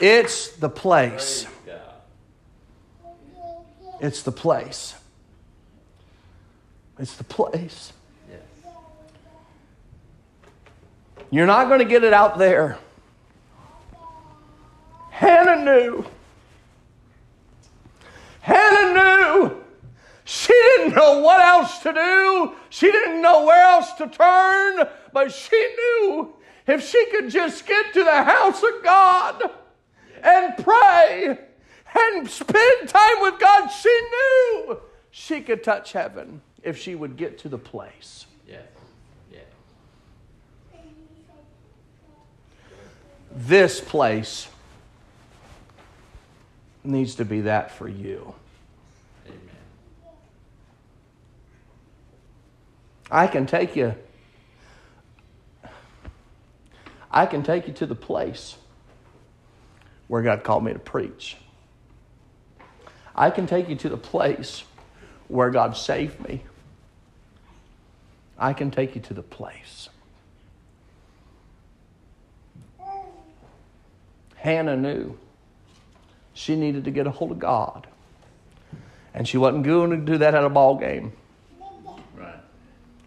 It's 0.00 0.48
the 0.56 0.68
place. 0.68 1.46
It's 4.00 4.22
the 4.22 4.32
place. 4.32 4.96
It's 6.98 7.14
the 7.14 7.24
place. 7.24 7.92
You're 11.30 11.46
not 11.46 11.68
going 11.68 11.78
to 11.78 11.84
get 11.84 12.02
it 12.02 12.12
out 12.12 12.36
there. 12.38 12.78
Hannah 15.10 15.64
knew. 15.64 16.04
Hannah 18.40 18.92
knew. 18.92 19.63
She 20.24 20.52
didn't 20.52 20.94
know 20.94 21.18
what 21.20 21.40
else 21.40 21.78
to 21.80 21.92
do. 21.92 22.54
She 22.70 22.90
didn't 22.90 23.20
know 23.20 23.44
where 23.44 23.62
else 23.62 23.92
to 23.94 24.06
turn, 24.08 24.88
but 25.12 25.32
she 25.32 25.56
knew 25.56 26.34
if 26.66 26.88
she 26.88 27.06
could 27.10 27.30
just 27.30 27.66
get 27.66 27.92
to 27.92 28.04
the 28.04 28.24
house 28.24 28.62
of 28.62 28.82
God 28.82 29.42
and 30.22 30.56
pray 30.64 31.38
and 31.94 32.28
spend 32.30 32.88
time 32.88 33.20
with 33.20 33.38
God, 33.38 33.68
she 33.68 34.00
knew 34.10 34.80
she 35.10 35.42
could 35.42 35.62
touch 35.62 35.92
heaven 35.92 36.40
if 36.62 36.78
she 36.78 36.94
would 36.94 37.16
get 37.16 37.38
to 37.40 37.48
the 37.48 37.58
place. 37.58 38.26
This 43.36 43.80
place 43.80 44.48
needs 46.84 47.16
to 47.16 47.24
be 47.24 47.42
that 47.42 47.72
for 47.72 47.88
you. 47.88 48.34
I 53.14 53.26
can 53.26 53.46
take 53.46 53.76
you. 53.76 53.94
I 57.10 57.26
can 57.26 57.42
take 57.42 57.68
you 57.68 57.72
to 57.74 57.86
the 57.86 57.94
place 57.94 58.56
where 60.08 60.22
God 60.22 60.42
called 60.42 60.64
me 60.64 60.72
to 60.72 60.78
preach. 60.78 61.36
I 63.14 63.30
can 63.30 63.46
take 63.46 63.68
you 63.68 63.76
to 63.76 63.88
the 63.88 63.96
place 63.96 64.64
where 65.28 65.50
God 65.50 65.76
saved 65.76 66.20
me. 66.26 66.42
I 68.36 68.52
can 68.52 68.72
take 68.72 68.96
you 68.96 69.00
to 69.02 69.14
the 69.14 69.22
place 69.22 69.88
Hannah 74.44 74.76
knew 74.76 75.16
she 76.34 76.54
needed 76.54 76.84
to 76.84 76.90
get 76.90 77.06
a 77.06 77.10
hold 77.10 77.30
of 77.30 77.38
God. 77.38 77.86
And 79.14 79.26
she 79.26 79.38
wasn't 79.38 79.64
going 79.64 79.88
to 79.88 79.96
do 79.96 80.18
that 80.18 80.34
at 80.34 80.44
a 80.44 80.50
ball 80.50 80.76
game. 80.76 81.12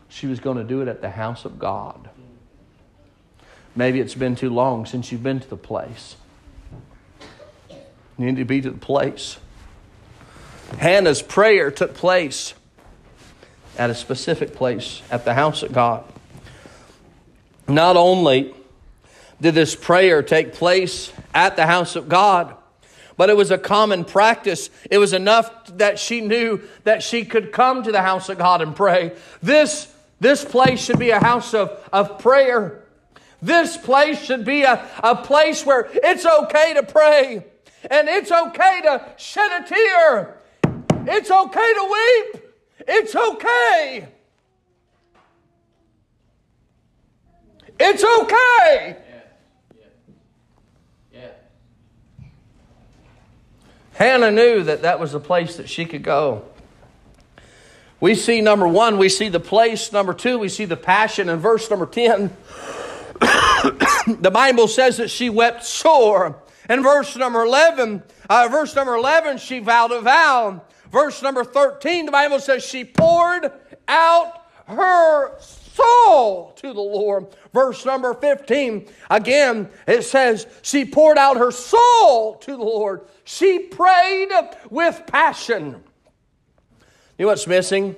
She 0.10 0.28
was 0.28 0.40
going 0.40 0.58
to 0.58 0.64
do 0.64 0.82
it 0.82 0.88
at 0.88 1.02
the 1.02 1.10
house 1.10 1.46
of 1.46 1.60
God. 1.60 2.10
Maybe 3.76 4.00
it's 4.00 4.16
been 4.16 4.36
too 4.36 4.50
long 4.50 4.86
since 4.86 5.12
you've 5.12 5.24
been 5.24 5.40
to 5.40 5.50
the 5.50 5.58
place. 5.58 6.16
You 7.70 8.26
need 8.26 8.38
to 8.38 8.46
be 8.46 8.62
to 8.62 8.72
the 8.72 8.78
place. 8.78 9.38
Hannah's 10.80 11.22
prayer 11.22 11.70
took 11.70 11.94
place 11.94 12.54
at 13.78 13.90
a 13.90 13.96
specific 13.96 14.56
place 14.56 15.02
at 15.12 15.26
the 15.26 15.34
house 15.34 15.62
of 15.62 15.72
God. 15.72 16.04
Not 17.68 17.96
only 17.96 18.54
did 19.40 19.54
this 19.54 19.76
prayer 19.76 20.24
take 20.24 20.54
place 20.54 21.12
at 21.34 21.56
the 21.56 21.66
house 21.66 21.96
of 21.96 22.10
God. 22.10 22.56
But 23.18 23.32
it 23.32 23.38
was 23.38 23.50
a 23.50 23.58
common 23.58 24.06
practice. 24.06 24.70
It 24.90 25.00
was 25.00 25.12
enough 25.12 25.52
that 25.78 25.98
she 25.98 26.22
knew 26.22 26.62
that 26.84 27.02
she 27.02 27.26
could 27.26 27.52
come 27.52 27.82
to 27.84 27.92
the 27.92 28.02
house 28.04 28.30
of 28.30 28.38
God 28.38 28.62
and 28.62 28.76
pray. 28.76 29.14
This, 29.42 29.92
this 30.19 30.43
place 30.43 30.83
should 30.83 31.00
be 31.00 31.12
a 31.12 31.19
house 31.19 31.53
of, 31.53 31.88
of 31.93 32.19
prayer. 32.19 32.83
This 33.41 33.77
place 33.77 34.21
should 34.24 34.45
be 34.45 34.63
a, 34.63 34.88
a 35.03 35.15
place 35.15 35.65
where 35.65 35.89
it's 35.93 36.25
okay 36.25 36.74
to 36.74 36.83
pray 36.83 37.45
and 37.89 38.09
it's 38.09 38.31
okay 38.31 38.81
to 38.83 39.13
shed 39.17 39.62
a 39.62 39.67
tear. 39.67 40.38
It's 41.05 41.29
okay 41.29 41.74
to 41.74 42.31
weep. 42.33 42.43
It's 42.88 43.15
okay. 43.15 44.07
It's 47.79 48.03
okay. 48.03 48.97
Hannah 53.93 54.31
knew 54.31 54.62
that 54.63 54.83
that 54.83 55.00
was 55.00 55.15
a 55.15 55.19
place 55.19 55.57
that 55.57 55.67
she 55.67 55.86
could 55.86 56.03
go. 56.03 56.45
We 58.00 58.13
see 58.13 58.42
number 58.42 58.68
one, 58.68 58.98
we 58.98 59.10
see 59.10 59.30
the 59.30 59.39
place. 59.39 59.92
Number 59.92 60.13
two, 60.13 60.38
we 60.38 60.50
see 60.50 60.66
the 60.66 60.77
passion. 60.77 61.30
In 61.30 61.39
verse 61.39 61.70
number 61.70 61.88
10, 61.88 62.27
the 63.20 64.32
Bible 64.32 64.68
says 64.68 64.98
that 64.98 65.10
she 65.10 65.30
wept 65.30 65.63
sore. 65.63 66.42
In 66.70 66.84
verse 66.84 67.16
number 67.16 67.42
11, 67.42 68.04
uh, 68.30 68.48
verse 68.51 68.75
number 68.75 68.96
11, 68.96 69.39
she 69.39 69.60
vowed 69.60 69.92
a 69.92 70.01
vow. 70.01 70.62
Verse 70.92 71.22
number 71.22 71.44
13, 71.44 72.06
the 72.06 72.12
Bible 72.12 72.39
says 72.39 72.63
she 72.63 72.86
poured 72.86 73.51
out 73.88 74.44
her 74.68 75.39
soul 75.39 76.54
to 76.58 76.74
the 76.74 76.82
Lord. 76.82 77.27
Verse 77.54 77.86
number 77.86 78.13
15, 78.13 78.88
again, 79.10 79.70
it 79.88 80.04
says, 80.04 80.46
She 80.62 80.86
poured 80.86 81.18
out 81.18 81.38
her 81.38 81.51
soul 81.51 82.36
to 82.36 82.51
the 82.51 82.63
Lord. 82.63 83.01
She 83.24 83.60
prayed 83.60 84.30
with 84.70 85.04
passion. 85.08 85.84
You 87.17 87.25
know 87.25 87.31
what's 87.31 87.47
missing? 87.47 87.95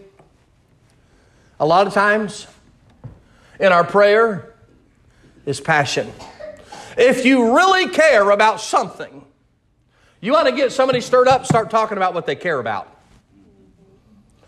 A 1.59 1.65
lot 1.65 1.87
of 1.87 1.93
times 1.93 2.47
in 3.59 3.73
our 3.73 3.83
prayer 3.83 4.53
is 5.45 5.59
passion. 5.59 6.09
If 6.97 7.25
you 7.25 7.53
really 7.53 7.89
care 7.89 8.29
about 8.29 8.61
something, 8.61 9.25
you 10.21 10.31
want 10.31 10.47
to 10.47 10.55
get 10.55 10.71
somebody 10.71 11.01
stirred 11.01 11.27
up, 11.27 11.45
start 11.45 11.69
talking 11.69 11.97
about 11.97 12.13
what 12.13 12.25
they 12.25 12.35
care 12.35 12.59
about. 12.59 12.95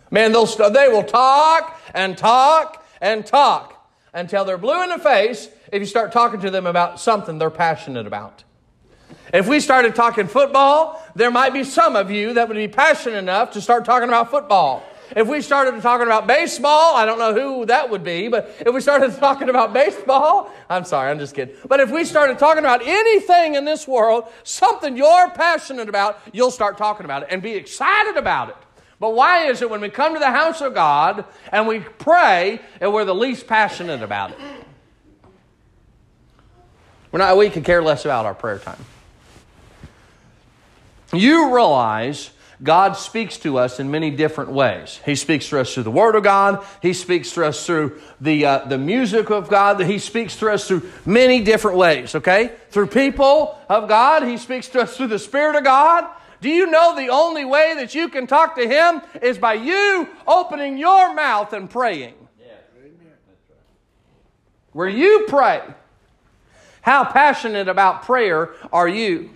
Man, 0.09 0.31
they'll, 0.31 0.45
they 0.45 0.87
will 0.87 1.03
talk 1.03 1.77
and 1.93 2.17
talk 2.17 2.85
and 3.01 3.25
talk 3.25 3.89
until 4.13 4.45
they're 4.45 4.57
blue 4.57 4.83
in 4.83 4.89
the 4.89 4.99
face 4.99 5.49
if 5.71 5.81
you 5.81 5.85
start 5.85 6.13
talking 6.13 6.39
to 6.41 6.49
them 6.49 6.65
about 6.65 6.97
something 6.99 7.37
they're 7.37 7.49
passionate 7.49 8.07
about. 8.07 8.45
If 9.33 9.47
we 9.47 9.59
started 9.59 9.95
talking 9.95 10.27
football, 10.27 11.01
there 11.15 11.31
might 11.31 11.53
be 11.53 11.63
some 11.63 11.95
of 11.95 12.11
you 12.11 12.33
that 12.33 12.47
would 12.47 12.57
be 12.57 12.67
passionate 12.67 13.17
enough 13.17 13.51
to 13.51 13.61
start 13.61 13.85
talking 13.85 14.09
about 14.09 14.29
football. 14.29 14.83
If 15.15 15.27
we 15.27 15.41
started 15.41 15.81
talking 15.81 16.07
about 16.07 16.25
baseball, 16.25 16.95
I 16.95 17.05
don't 17.05 17.19
know 17.19 17.33
who 17.33 17.65
that 17.65 17.89
would 17.89 18.03
be, 18.03 18.29
but 18.29 18.55
if 18.65 18.73
we 18.73 18.79
started 18.79 19.13
talking 19.19 19.49
about 19.49 19.73
baseball, 19.73 20.51
I'm 20.69 20.85
sorry, 20.85 21.11
I'm 21.11 21.19
just 21.19 21.35
kidding. 21.35 21.55
But 21.67 21.79
if 21.79 21.91
we 21.91 22.05
started 22.05 22.39
talking 22.39 22.59
about 22.59 22.81
anything 22.85 23.55
in 23.55 23.65
this 23.65 23.87
world, 23.87 24.25
something 24.43 24.95
you're 24.95 25.29
passionate 25.31 25.89
about, 25.89 26.19
you'll 26.31 26.51
start 26.51 26.77
talking 26.77 27.05
about 27.05 27.23
it 27.23 27.29
and 27.31 27.41
be 27.41 27.53
excited 27.53 28.15
about 28.15 28.49
it. 28.49 28.57
But 28.99 29.15
why 29.15 29.47
is 29.47 29.61
it 29.61 29.69
when 29.69 29.81
we 29.81 29.89
come 29.89 30.13
to 30.13 30.19
the 30.19 30.31
house 30.31 30.61
of 30.61 30.73
God 30.73 31.25
and 31.51 31.67
we 31.67 31.79
pray 31.79 32.61
and 32.79 32.93
we're 32.93 33.05
the 33.05 33.15
least 33.15 33.47
passionate 33.47 34.03
about 34.03 34.31
it? 34.31 34.37
We're 37.11 37.19
not, 37.19 37.35
we 37.35 37.49
could 37.49 37.65
care 37.65 37.81
less 37.81 38.05
about 38.05 38.25
our 38.25 38.35
prayer 38.35 38.59
time. 38.59 38.77
You 41.13 41.53
realize 41.53 42.31
God 42.63 42.93
speaks 42.93 43.37
to 43.39 43.57
us 43.57 43.79
in 43.79 43.89
many 43.89 44.11
different 44.11 44.51
ways. 44.51 44.99
He 45.03 45.15
speaks 45.15 45.49
to 45.49 45.59
us 45.59 45.73
through 45.73 45.83
the 45.83 45.91
Word 45.91 46.15
of 46.15 46.23
God. 46.23 46.63
He 46.81 46.93
speaks 46.93 47.31
to 47.31 47.45
us 47.45 47.65
through 47.65 47.99
the, 48.19 48.45
uh, 48.45 48.65
the 48.65 48.77
music 48.77 49.31
of 49.31 49.49
God. 49.49 49.81
He 49.81 49.97
speaks 49.97 50.35
to 50.37 50.49
us 50.49 50.67
through 50.67 50.89
many 51.05 51.41
different 51.41 51.77
ways, 51.77 52.13
okay? 52.13 52.51
Through 52.69 52.87
people 52.87 53.59
of 53.67 53.87
God. 53.87 54.23
He 54.23 54.37
speaks 54.37 54.67
to 54.69 54.81
us 54.81 54.95
through 54.95 55.07
the 55.07 55.19
Spirit 55.19 55.55
of 55.55 55.63
God. 55.63 56.07
Do 56.39 56.49
you 56.49 56.67
know 56.67 56.95
the 56.95 57.09
only 57.09 57.45
way 57.45 57.73
that 57.75 57.95
you 57.95 58.09
can 58.09 58.27
talk 58.27 58.55
to 58.55 58.67
Him 58.67 59.01
is 59.21 59.37
by 59.39 59.55
you 59.55 60.07
opening 60.27 60.77
your 60.77 61.13
mouth 61.15 61.53
and 61.53 61.69
praying? 61.69 62.13
Where 64.71 64.89
you 64.89 65.25
pray. 65.27 65.61
How 66.81 67.05
passionate 67.05 67.67
about 67.67 68.03
prayer 68.03 68.51
are 68.71 68.87
you? 68.87 69.31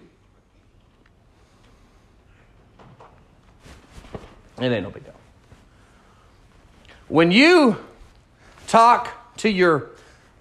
It 4.59 4.71
ain't 4.71 4.83
no 4.83 4.89
big 4.89 5.03
deal. 5.03 5.13
When 7.07 7.31
you 7.31 7.77
talk 8.67 9.37
to 9.37 9.49
your 9.49 9.89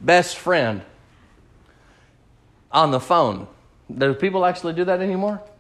best 0.00 0.36
friend 0.36 0.82
on 2.70 2.90
the 2.90 3.00
phone, 3.00 3.48
do 3.96 4.14
people 4.14 4.44
actually 4.44 4.72
do 4.74 4.84
that 4.84 5.00
anymore? 5.00 5.40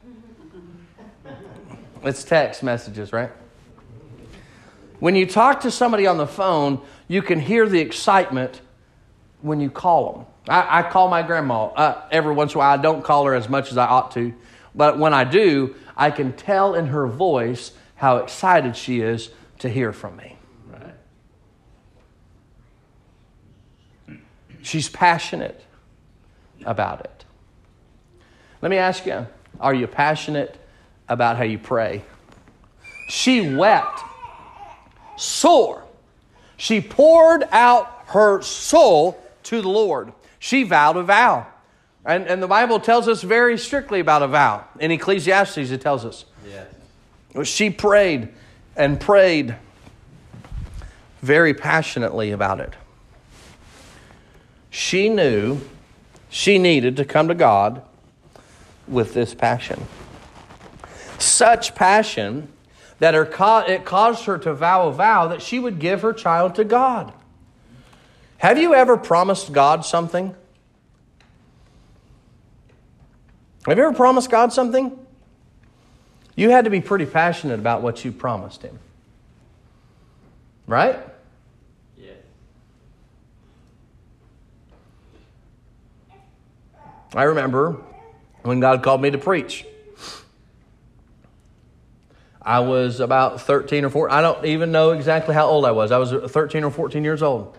It's 2.02 2.22
text 2.22 2.62
messages, 2.62 3.14
right? 3.14 3.30
When 5.00 5.16
you 5.16 5.26
talk 5.26 5.60
to 5.60 5.70
somebody 5.70 6.06
on 6.06 6.18
the 6.18 6.26
phone, 6.26 6.80
you 7.08 7.22
can 7.22 7.40
hear 7.40 7.68
the 7.68 7.80
excitement 7.80 8.60
when 9.40 9.60
you 9.60 9.70
call 9.70 10.12
them. 10.12 10.26
I, 10.48 10.80
I 10.80 10.82
call 10.82 11.08
my 11.08 11.22
grandma 11.22 11.66
uh, 11.66 12.02
every 12.10 12.34
once 12.34 12.52
in 12.52 12.56
a 12.56 12.58
while. 12.58 12.78
I 12.78 12.80
don't 12.80 13.02
call 13.02 13.24
her 13.26 13.34
as 13.34 13.48
much 13.48 13.70
as 13.70 13.78
I 13.78 13.86
ought 13.86 14.10
to, 14.12 14.34
but 14.74 14.98
when 14.98 15.14
I 15.14 15.24
do, 15.24 15.74
I 15.96 16.10
can 16.10 16.32
tell 16.32 16.74
in 16.74 16.86
her 16.86 17.06
voice 17.06 17.72
how 17.94 18.18
excited 18.18 18.76
she 18.76 19.00
is 19.00 19.30
to 19.58 19.68
hear 19.68 19.92
from 19.92 20.16
me. 20.16 20.36
Right. 24.08 24.18
She's 24.62 24.88
passionate 24.88 25.64
about 26.64 27.00
it. 27.00 27.24
Let 28.62 28.70
me 28.70 28.76
ask 28.78 29.06
you 29.06 29.26
are 29.60 29.74
you 29.74 29.86
passionate 29.86 30.58
about 31.08 31.36
how 31.36 31.44
you 31.44 31.58
pray. 31.58 32.02
She 33.08 33.54
wept 33.54 34.00
sore. 35.16 35.84
She 36.56 36.80
poured 36.80 37.44
out 37.52 38.04
her 38.06 38.40
soul 38.42 39.22
to 39.44 39.60
the 39.60 39.68
Lord. 39.68 40.12
She 40.38 40.62
vowed 40.62 40.96
a 40.96 41.02
vow. 41.02 41.46
And, 42.04 42.26
and 42.26 42.42
the 42.42 42.46
Bible 42.46 42.80
tells 42.80 43.08
us 43.08 43.22
very 43.22 43.56
strictly 43.56 44.00
about 44.00 44.22
a 44.22 44.28
vow. 44.28 44.64
In 44.78 44.90
Ecclesiastes, 44.90 45.70
it 45.70 45.80
tells 45.80 46.04
us. 46.04 46.24
Yes. 46.46 46.66
She 47.42 47.70
prayed 47.70 48.28
and 48.76 49.00
prayed 49.00 49.56
very 51.20 51.54
passionately 51.54 52.30
about 52.30 52.60
it. 52.60 52.74
She 54.70 55.08
knew 55.08 55.60
she 56.30 56.58
needed 56.58 56.96
to 56.98 57.04
come 57.04 57.28
to 57.28 57.34
God 57.34 57.82
with 58.86 59.14
this 59.14 59.34
passion 59.34 59.86
such 61.18 61.74
passion 61.74 62.48
that 62.98 63.14
her 63.14 63.24
it 63.68 63.84
caused 63.84 64.24
her 64.24 64.38
to 64.38 64.54
vow 64.54 64.88
a 64.88 64.92
vow 64.92 65.28
that 65.28 65.42
she 65.42 65.58
would 65.58 65.78
give 65.78 66.02
her 66.02 66.12
child 66.12 66.54
to 66.54 66.64
God. 66.64 67.12
Have 68.38 68.58
you 68.58 68.74
ever 68.74 68.96
promised 68.96 69.52
God 69.52 69.84
something? 69.84 70.34
Have 73.66 73.78
you 73.78 73.84
ever 73.84 73.94
promised 73.94 74.30
God 74.30 74.52
something? 74.52 74.98
You 76.36 76.50
had 76.50 76.64
to 76.64 76.70
be 76.70 76.80
pretty 76.80 77.06
passionate 77.06 77.58
about 77.58 77.82
what 77.82 78.04
you 78.04 78.12
promised 78.12 78.62
Him. 78.62 78.78
Right? 80.66 80.98
Yeah. 81.96 82.12
I 87.14 87.24
remember 87.24 87.76
when 88.42 88.60
God 88.60 88.82
called 88.82 89.00
me 89.00 89.10
to 89.10 89.18
preach. 89.18 89.64
I 92.42 92.60
was 92.60 93.00
about 93.00 93.40
13 93.40 93.86
or 93.86 93.90
14. 93.90 94.14
I 94.14 94.20
don't 94.20 94.44
even 94.44 94.70
know 94.70 94.90
exactly 94.90 95.34
how 95.34 95.46
old 95.46 95.64
I 95.64 95.70
was. 95.70 95.90
I 95.92 95.98
was 95.98 96.12
13 96.30 96.62
or 96.64 96.70
14 96.70 97.02
years 97.02 97.22
old. 97.22 97.56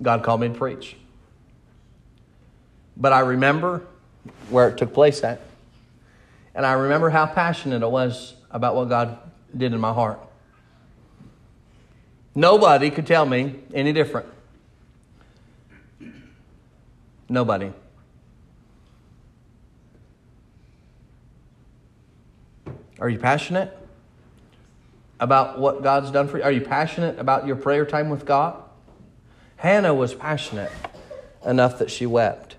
God 0.00 0.24
called 0.24 0.40
me 0.40 0.48
to 0.48 0.54
preach. 0.54 0.96
But 2.96 3.12
I 3.12 3.20
remember 3.20 3.82
where 4.50 4.68
it 4.68 4.78
took 4.78 4.92
place 4.92 5.22
at. 5.22 5.40
And 6.54 6.66
I 6.66 6.72
remember 6.72 7.10
how 7.10 7.26
passionate 7.26 7.82
I 7.82 7.86
was 7.86 8.34
about 8.50 8.74
what 8.74 8.88
God 8.88 9.18
did 9.56 9.72
in 9.72 9.80
my 9.80 9.92
heart. 9.92 10.20
Nobody 12.34 12.90
could 12.90 13.06
tell 13.06 13.26
me 13.26 13.56
any 13.74 13.92
different. 13.92 14.26
Nobody. 17.28 17.72
Are 22.98 23.08
you 23.08 23.18
passionate 23.18 23.76
about 25.18 25.58
what 25.58 25.82
God's 25.82 26.10
done 26.10 26.28
for 26.28 26.38
you? 26.38 26.44
Are 26.44 26.52
you 26.52 26.60
passionate 26.60 27.18
about 27.18 27.46
your 27.46 27.56
prayer 27.56 27.84
time 27.86 28.10
with 28.10 28.24
God? 28.26 28.62
Hannah 29.56 29.94
was 29.94 30.14
passionate 30.14 30.72
enough 31.44 31.78
that 31.78 31.90
she 31.90 32.06
wept. 32.06 32.56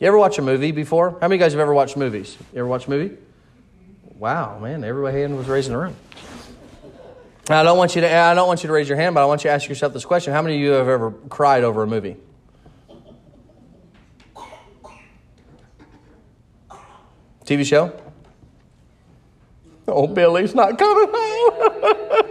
You 0.00 0.08
ever 0.08 0.18
watch 0.18 0.38
a 0.38 0.42
movie 0.42 0.72
before? 0.72 1.10
How 1.10 1.28
many 1.28 1.34
of 1.36 1.40
you 1.40 1.44
guys 1.44 1.52
have 1.52 1.60
ever 1.60 1.74
watched 1.74 1.96
movies? 1.96 2.36
You 2.52 2.60
ever 2.60 2.68
watch 2.68 2.86
a 2.86 2.90
movie? 2.90 3.16
Wow, 4.18 4.58
man, 4.58 4.84
everybody 4.84 5.20
hand 5.20 5.36
was 5.36 5.46
raised 5.46 5.66
in 5.66 5.74
the 5.74 5.78
room. 5.78 5.96
I 7.50 7.62
don't 7.62 7.76
want 7.76 7.94
you 7.94 8.00
to 8.00 8.10
I 8.10 8.32
don't 8.32 8.48
want 8.48 8.62
you 8.62 8.68
to 8.68 8.72
raise 8.72 8.88
your 8.88 8.96
hand, 8.96 9.14
but 9.14 9.22
I 9.22 9.26
want 9.26 9.44
you 9.44 9.50
to 9.50 9.54
ask 9.54 9.68
yourself 9.68 9.92
this 9.92 10.04
question. 10.04 10.32
How 10.32 10.40
many 10.40 10.54
of 10.56 10.62
you 10.62 10.70
have 10.70 10.88
ever 10.88 11.10
cried 11.28 11.62
over 11.62 11.82
a 11.82 11.86
movie? 11.86 12.16
TV 17.44 17.66
show? 17.66 17.92
Oh, 19.86 20.06
Billy's 20.06 20.54
not 20.54 20.78
coming 20.78 21.08
home. 21.12 22.24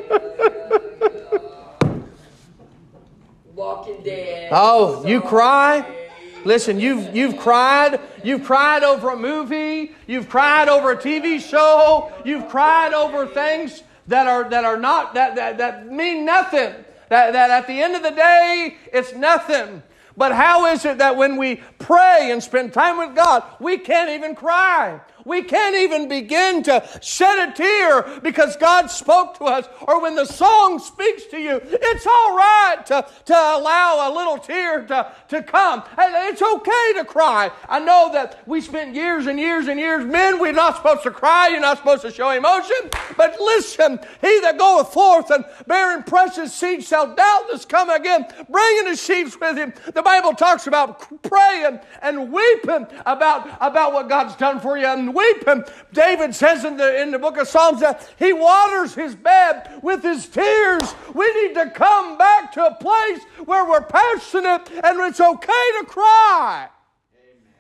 Walking 3.53 4.01
Dead. 4.03 4.49
Oh, 4.51 5.05
you 5.05 5.21
cry? 5.21 6.02
Listen, 6.45 6.79
you've, 6.79 7.15
you've 7.15 7.38
cried. 7.38 7.99
You've 8.23 8.43
cried 8.43 8.84
over 8.84 9.12
a 9.12 9.17
movie. 9.17 9.95
You've 10.08 10.29
cried 10.29 10.69
over 10.69 10.91
a 10.91 10.97
TV 10.97 11.39
show. 11.39 12.12
You've 12.25 12.49
cried 12.49 12.93
over 12.93 13.27
things 13.27 13.84
that 14.08 14.27
are, 14.27 14.49
that 14.49 14.65
are 14.65 14.77
not, 14.77 15.13
that, 15.13 15.36
that, 15.36 15.58
that 15.60 15.91
mean 15.91 16.25
nothing. 16.25 16.73
That, 17.10 17.34
that 17.34 17.49
at 17.49 17.67
the 17.67 17.82
end 17.82 17.95
of 17.95 18.03
the 18.03 18.12
day, 18.12 18.77
it's 18.91 19.13
nothing. 19.13 19.84
But 20.15 20.34
how 20.34 20.67
is 20.67 20.86
it 20.86 20.99
that 20.99 21.15
when 21.15 21.38
we 21.38 21.62
pray 21.79 22.29
and 22.32 22.43
spend 22.43 22.73
time 22.73 22.97
with 22.97 23.15
God, 23.15 23.43
we 23.60 23.77
can't 23.77 24.10
even 24.12 24.36
cry? 24.36 25.01
We 25.25 25.43
can't 25.43 25.75
even 25.75 26.07
begin 26.07 26.63
to 26.63 26.88
shed 27.01 27.49
a 27.49 27.53
tear 27.53 28.19
because 28.21 28.57
God 28.57 28.88
spoke 28.88 29.38
to 29.38 29.45
us. 29.45 29.67
Or 29.81 30.01
when 30.01 30.15
the 30.15 30.25
song 30.25 30.79
speaks 30.79 31.25
to 31.25 31.38
you, 31.38 31.62
it's 31.63 32.05
all 32.05 32.36
right 32.36 32.83
to, 32.88 33.07
to 33.25 33.33
allow 33.33 34.09
a 34.09 34.13
little 34.13 34.38
tear 34.38 34.86
to, 34.88 35.12
to 35.29 35.43
come. 35.43 35.83
It's 35.97 36.41
okay 36.41 36.93
to 36.95 37.05
cry. 37.05 37.51
I 37.69 37.79
know 37.79 38.09
that 38.13 38.47
we 38.47 38.62
spent 38.62 38.95
years 38.95 39.27
and 39.27 39.39
years 39.39 39.67
and 39.67 39.79
years. 39.79 40.05
Men, 40.05 40.39
we're 40.39 40.51
not 40.51 40.77
supposed 40.77 41.03
to 41.03 41.12
cry. 41.12 41.49
You're 41.49 41.62
not 41.62 41.77
supposed 41.77 42.01
to 42.03 42.12
show 42.12 42.29
emotion. 42.29 42.89
But 43.15 43.39
listen, 43.39 43.99
he 44.21 44.39
that 44.41 44.57
goeth 44.57 44.91
forth 44.91 45.29
and 45.31 45.45
bearing 45.67 46.03
precious 46.03 46.53
seed 46.53 46.83
shall 46.83 47.15
doubtless 47.15 47.65
come 47.65 47.89
again, 47.89 48.25
bringing 48.49 48.86
the 48.86 48.95
sheaves 48.97 49.38
with 49.39 49.57
him. 49.57 49.73
The 49.93 50.01
Bible 50.01 50.33
talks 50.33 50.67
about 50.67 51.21
praying 51.23 51.79
and 52.01 52.31
weeping 52.31 52.88
about, 53.05 53.49
about 53.62 53.93
what 53.93 54.09
God's 54.09 54.36
done 54.36 54.59
for 54.59 54.77
you 54.77 54.86
and 54.86 55.12
weeping. 55.13 55.63
David 55.91 56.34
says 56.36 56.65
in 56.65 56.78
the, 56.78 57.02
in 57.02 57.12
the 57.12 57.19
book 57.19 57.38
of 57.38 57.47
Psalms 57.47 57.80
that 57.82 58.12
he 58.17 58.34
waters 58.34 58.93
his 58.93 59.15
bed 59.15 59.80
with 59.82 60.04
his 60.04 60.28
tears. 60.28 60.93
We 61.13 61.32
need 61.41 61.54
to 61.56 61.69
come 61.69 62.17
back 62.17 62.52
to 62.54 62.65
a 62.65 62.76
place 62.76 63.23
where 63.45 63.65
we're 63.65 63.84
passionate 63.84 64.69
and 64.84 64.99
it's 65.02 65.21
okay 65.21 65.65
to 65.80 65.86
cry. 65.86 66.69
Amen. 67.15 67.54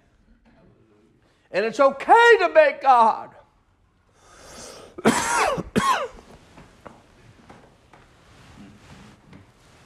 And 1.51 1.65
it's 1.65 1.79
okay 1.79 2.37
to 2.39 2.49
beg 2.49 2.81
God. 2.81 3.29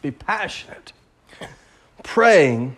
Be 0.01 0.11
passionate. 0.11 0.93
Praying, 2.03 2.77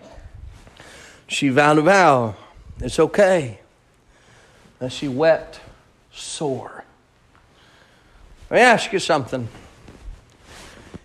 she 1.28 1.50
vowed 1.50 1.78
a 1.78 1.82
vow. 1.82 2.36
It's 2.80 3.00
okay. 3.00 3.60
And 4.80 4.92
she 4.92 5.08
wept 5.08 5.60
sore. 6.12 6.84
Let 8.50 8.58
me 8.58 8.62
ask 8.62 8.94
you 8.94 9.00
something. 9.00 9.48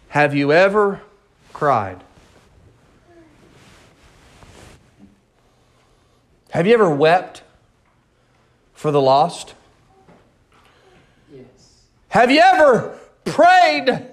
Have 0.08 0.34
you 0.34 0.52
ever 0.52 1.02
cried? 1.52 2.02
Have 6.50 6.68
you 6.68 6.74
ever 6.74 6.88
wept 6.88 7.42
for 8.74 8.92
the 8.92 9.00
lost? 9.00 9.54
Yes. 11.32 11.44
Have 12.08 12.30
you 12.30 12.40
ever 12.40 12.96
prayed 13.24 14.06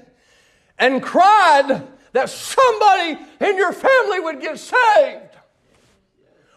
and 0.79 1.03
cried 1.03 1.87
that 2.13 2.29
somebody 2.29 3.19
in 3.39 3.57
your 3.57 3.71
family 3.71 4.19
would 4.19 4.41
get 4.41 4.57
saved? 4.57 5.30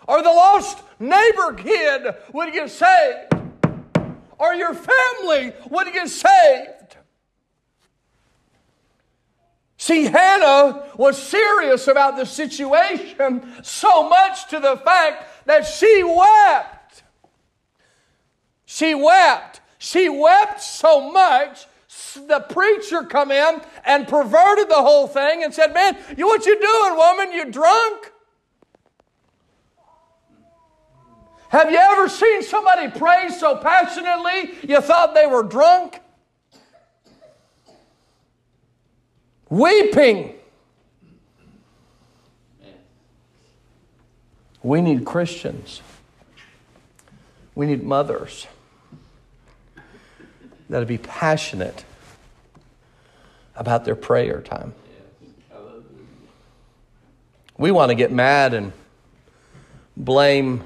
Or 0.06 0.22
the 0.22 0.30
lost 0.30 0.82
neighbor 0.98 1.54
kid 1.54 2.14
would 2.32 2.52
get 2.52 2.70
saved? 2.70 3.34
Or 4.38 4.54
your 4.54 4.74
family 4.74 5.52
would 5.70 5.92
get 5.92 6.08
saved? 6.08 6.96
See, 9.76 10.04
Hannah 10.04 10.84
was 10.96 11.20
serious 11.20 11.88
about 11.88 12.16
the 12.16 12.24
situation 12.24 13.52
so 13.62 14.08
much 14.08 14.48
to 14.48 14.60
the 14.60 14.76
fact 14.78 15.46
that 15.46 15.66
she 15.66 16.02
wept. 16.02 17.02
She 18.64 18.94
wept. 18.94 19.60
She 19.78 20.08
wept 20.08 20.62
so 20.62 21.10
much 21.10 21.66
the 22.14 22.40
preacher 22.40 23.02
come 23.02 23.30
in 23.30 23.60
and 23.84 24.08
perverted 24.08 24.68
the 24.68 24.74
whole 24.74 25.06
thing 25.06 25.44
and 25.44 25.52
said, 25.52 25.74
"Man, 25.74 25.96
you 26.16 26.26
what 26.26 26.46
you 26.46 26.58
doing, 26.58 26.96
woman? 26.96 27.32
You 27.32 27.50
drunk?" 27.50 28.12
Have 31.54 31.70
you 31.70 31.78
ever 31.78 32.08
seen 32.08 32.42
somebody 32.42 32.90
pray 32.98 33.28
so 33.28 33.54
passionately 33.54 34.58
you 34.68 34.80
thought 34.80 35.14
they 35.14 35.24
were 35.24 35.44
drunk? 35.44 36.00
Weeping. 39.48 40.34
We 44.64 44.80
need 44.80 45.04
Christians. 45.04 45.80
We 47.54 47.66
need 47.66 47.84
mothers 47.84 48.48
that'll 50.68 50.88
be 50.88 50.98
passionate 50.98 51.84
about 53.54 53.84
their 53.84 53.94
prayer 53.94 54.40
time. 54.40 54.74
We 57.56 57.70
want 57.70 57.90
to 57.90 57.94
get 57.94 58.10
mad 58.10 58.54
and 58.54 58.72
blame 59.96 60.64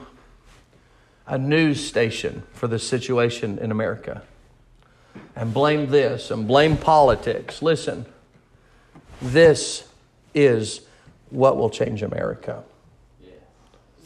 a 1.28 1.36
news 1.36 1.86
station 1.86 2.42
for 2.54 2.66
the 2.66 2.78
situation 2.78 3.58
in 3.58 3.70
America 3.70 4.22
and 5.36 5.52
blame 5.52 5.90
this 5.90 6.30
and 6.30 6.48
blame 6.48 6.76
politics. 6.76 7.60
Listen, 7.60 8.06
this 9.20 9.86
is 10.34 10.80
what 11.30 11.56
will 11.58 11.70
change 11.70 12.02
America. 12.02 12.64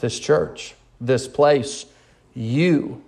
This 0.01 0.19
church, 0.19 0.75
this 1.01 1.29
place, 1.29 1.87
you. 2.35 3.05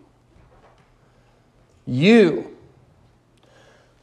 You. 1.87 2.57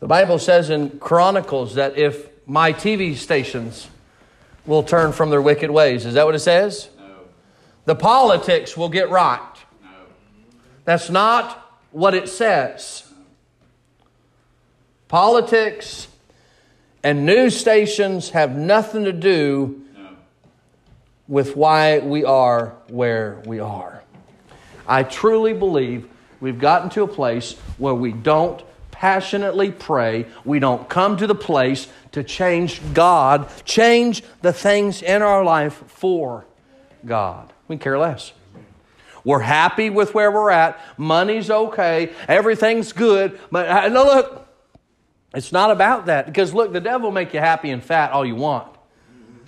The 0.02 0.08
Bible 0.08 0.40
says 0.40 0.70
in 0.70 1.00
Chronicles 1.00 1.76
that 1.76 1.98
if 1.98 2.28
my 2.46 2.74
TV 2.74 3.16
stations 3.16 3.88
will 4.66 4.84
turn 4.84 5.14
from 5.14 5.30
their 5.30 5.42
wicked 5.42 5.72
ways, 5.72 6.06
is 6.06 6.16
that 6.16 6.26
what 6.26 6.36
it 6.36 6.40
says? 6.40 6.90
No. 7.00 7.14
The 7.86 7.96
politics 7.96 8.76
will 8.76 8.90
get 8.90 9.10
right. 9.10 9.51
That's 10.86 11.10
not 11.10 11.80
what 11.92 12.14
it 12.14 12.30
says. 12.30 13.12
Politics 15.08 16.08
and 17.04 17.26
news 17.26 17.58
stations 17.58 18.30
have 18.32 18.56
nothing 18.56 19.04
to 19.06 19.12
do 19.12 19.82
with 21.28 21.56
why 21.56 22.00
we 22.00 22.24
are 22.24 22.76
where 22.90 23.42
we 23.46 23.60
are. 23.60 24.04
I 24.88 25.04
truly 25.04 25.54
believe 25.54 26.10
we've 26.40 26.60
gotten 26.60 26.90
to 26.92 27.04
a 27.04 27.08
place 27.08 27.54
where 27.78 27.94
we 27.94 28.12
don't 28.12 28.62
passionately 28.92 29.72
pray. 29.72 30.28
We 30.46 30.60
don't 30.60 30.88
come 30.88 31.18
to 31.18 31.28
the 31.28 31.36
place 31.36 31.88
to 32.12 32.24
change 32.24 32.82
God, 32.94 33.50
change 33.66 34.24
the 34.42 34.54
things 34.54 35.02
in 35.02 35.22
our 35.22 35.44
life 35.44 35.84
for 35.88 36.46
God. 37.06 37.52
We 37.68 37.78
care 37.78 37.98
less. 37.98 38.34
We're 39.24 39.40
happy 39.40 39.90
with 39.90 40.14
where 40.14 40.32
we're 40.32 40.50
at. 40.50 40.80
Money's 40.98 41.50
okay. 41.50 42.14
Everything's 42.28 42.94
good. 42.94 43.40
But 43.52 43.68
uh, 43.68 43.88
no, 43.90 44.04
look, 44.04 44.48
it's 45.34 45.52
not 45.52 45.72
about 45.72 46.08
that. 46.08 46.26
Because 46.26 46.54
look, 46.54 46.74
the 46.74 46.82
devil 46.82 47.08
will 47.08 47.14
make 47.14 47.34
you 47.34 47.40
happy 47.40 47.70
and 47.70 47.84
fat 47.84 48.12
all 48.12 48.26
you 48.26 48.36
want. 48.36 48.68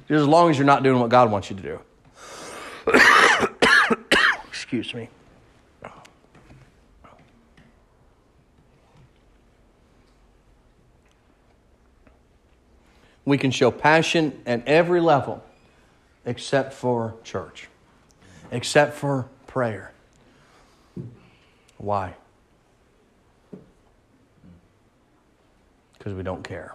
Just 0.07 0.21
as 0.21 0.27
long 0.27 0.49
as 0.49 0.57
you're 0.57 0.65
not 0.65 0.83
doing 0.83 0.99
what 0.99 1.09
God 1.09 1.31
wants 1.31 1.49
you 1.49 1.55
to 1.55 1.61
do. 1.61 1.79
Excuse 4.47 4.93
me. 4.93 5.09
We 13.25 13.37
can 13.37 13.51
show 13.51 13.71
passion 13.71 14.41
at 14.45 14.67
every 14.67 14.99
level 14.99 15.43
except 16.25 16.73
for 16.73 17.15
church, 17.23 17.69
except 18.51 18.95
for 18.95 19.29
prayer. 19.53 19.91
Why? 21.77 22.15
Because 25.95 26.15
we 26.15 26.23
don't 26.23 26.43
care. 26.43 26.73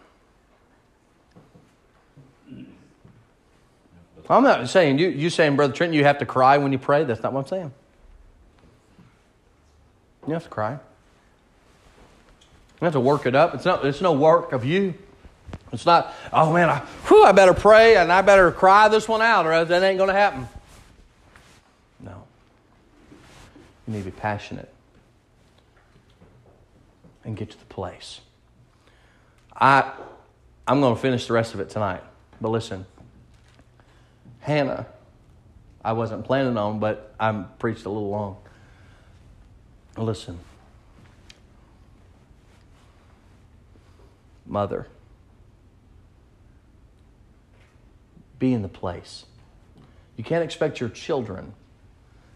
I'm 4.30 4.44
not 4.44 4.68
saying 4.68 5.00
you, 5.00 5.08
you 5.08 5.28
saying, 5.28 5.56
Brother 5.56 5.72
Trent, 5.72 5.92
you 5.92 6.04
have 6.04 6.18
to 6.18 6.26
cry 6.26 6.58
when 6.58 6.70
you 6.70 6.78
pray. 6.78 7.02
That's 7.02 7.20
not 7.20 7.32
what 7.32 7.40
I'm 7.40 7.46
saying. 7.48 7.72
You 10.28 10.34
have 10.34 10.44
to 10.44 10.50
cry. 10.50 10.78
You 12.80 12.84
have 12.84 12.92
to 12.92 13.00
work 13.00 13.26
it 13.26 13.34
up. 13.34 13.56
It's 13.56 13.64
not 13.64 13.84
it's 13.84 14.00
no 14.00 14.12
work 14.12 14.52
of 14.52 14.64
you. 14.64 14.94
It's 15.72 15.84
not, 15.84 16.14
oh 16.32 16.52
man, 16.52 16.68
I, 16.68 16.78
whew, 17.08 17.24
I 17.24 17.32
better 17.32 17.54
pray 17.54 17.96
and 17.96 18.12
I 18.12 18.22
better 18.22 18.52
cry 18.52 18.86
this 18.86 19.08
one 19.08 19.20
out 19.20 19.46
or 19.46 19.52
else 19.52 19.68
that 19.68 19.82
ain't 19.82 19.98
going 19.98 20.08
to 20.08 20.14
happen. 20.14 20.46
No. 21.98 22.22
You 23.88 23.94
need 23.94 24.04
to 24.04 24.10
be 24.10 24.16
passionate 24.18 24.68
and 27.24 27.34
get 27.34 27.50
to 27.52 27.58
the 27.58 27.64
place. 27.64 28.20
I, 29.56 29.90
I'm 30.66 30.82
going 30.82 30.94
to 30.94 31.00
finish 31.00 31.26
the 31.26 31.32
rest 31.32 31.54
of 31.54 31.60
it 31.60 31.70
tonight. 31.70 32.02
But 32.38 32.50
listen, 32.50 32.84
Hannah, 34.40 34.86
I 35.82 35.92
wasn't 35.92 36.26
planning 36.26 36.58
on, 36.58 36.80
but 36.80 37.14
I 37.18 37.32
preached 37.58 37.86
a 37.86 37.88
little 37.88 38.10
long. 38.10 38.36
Listen, 39.96 40.38
mother, 44.44 44.86
be 48.38 48.52
in 48.52 48.60
the 48.60 48.68
place. 48.68 49.24
You 50.18 50.24
can't 50.24 50.44
expect 50.44 50.78
your 50.78 50.90
children 50.90 51.54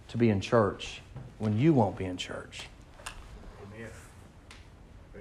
to 0.08 0.16
be 0.16 0.30
in 0.30 0.40
church 0.40 1.01
when 1.38 1.58
you 1.58 1.72
won't 1.72 1.96
be 1.96 2.04
in 2.04 2.16
church. 2.16 2.68
Amen. 3.74 3.90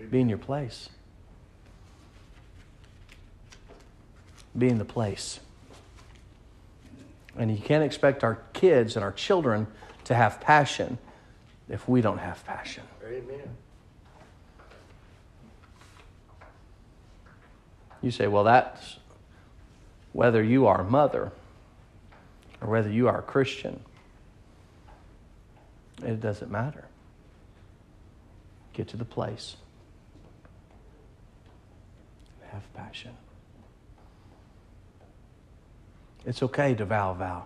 Be 0.09 0.21
in 0.21 0.29
your 0.29 0.37
place. 0.37 0.89
Be 4.57 4.69
in 4.69 4.77
the 4.77 4.85
place. 4.85 5.39
And 7.37 7.49
you 7.49 7.61
can't 7.61 7.83
expect 7.83 8.23
our 8.23 8.39
kids 8.53 8.95
and 8.95 9.05
our 9.05 9.11
children 9.11 9.67
to 10.05 10.15
have 10.15 10.41
passion 10.41 10.97
if 11.69 11.87
we 11.87 12.01
don't 12.01 12.17
have 12.17 12.45
passion. 12.45 12.83
Amen. 13.05 13.55
You 18.01 18.11
say, 18.11 18.27
well, 18.27 18.43
that's 18.43 18.97
whether 20.11 20.43
you 20.43 20.67
are 20.67 20.81
a 20.81 20.83
mother 20.83 21.31
or 22.59 22.67
whether 22.67 22.89
you 22.89 23.07
are 23.07 23.19
a 23.19 23.23
Christian. 23.23 23.79
It 26.03 26.19
doesn't 26.19 26.51
matter. 26.51 26.85
Get 28.73 28.87
to 28.89 28.97
the 28.97 29.05
place. 29.05 29.55
Have 32.51 32.73
passion. 32.73 33.11
It's 36.25 36.43
okay 36.43 36.75
to 36.75 36.85
vow 36.85 37.11
a 37.11 37.13
vow. 37.15 37.45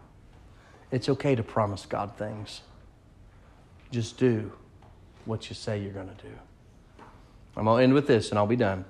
It's 0.92 1.10
okay 1.10 1.36
to 1.36 1.44
promise 1.44 1.86
God 1.86 2.18
things. 2.18 2.62
Just 3.92 4.18
do 4.18 4.52
what 5.26 5.50
you 5.50 5.56
say 5.56 5.82
you're 5.82 5.94
going 5.94 6.10
to 6.10 6.24
do. 6.24 6.34
I'm 7.58 7.66
going 7.66 7.80
to 7.80 7.84
end 7.84 7.94
with 7.94 8.08
this 8.08 8.30
and 8.30 8.38
I'll 8.38 8.48
be 8.48 8.56
done. 8.56 8.86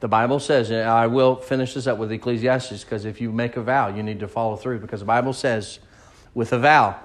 The 0.00 0.08
Bible 0.08 0.38
says, 0.38 0.70
and 0.70 0.82
I 0.82 1.06
will 1.06 1.36
finish 1.36 1.74
this 1.74 1.86
up 1.86 1.98
with 1.98 2.12
Ecclesiastes 2.12 2.84
because 2.84 3.04
if 3.04 3.20
you 3.20 3.32
make 3.32 3.56
a 3.56 3.62
vow, 3.62 3.88
you 3.88 4.02
need 4.02 4.20
to 4.20 4.28
follow 4.28 4.56
through 4.56 4.80
because 4.80 5.00
the 5.00 5.06
Bible 5.06 5.32
says, 5.32 5.78
with 6.34 6.52
a 6.52 6.58
vow, 6.58 7.00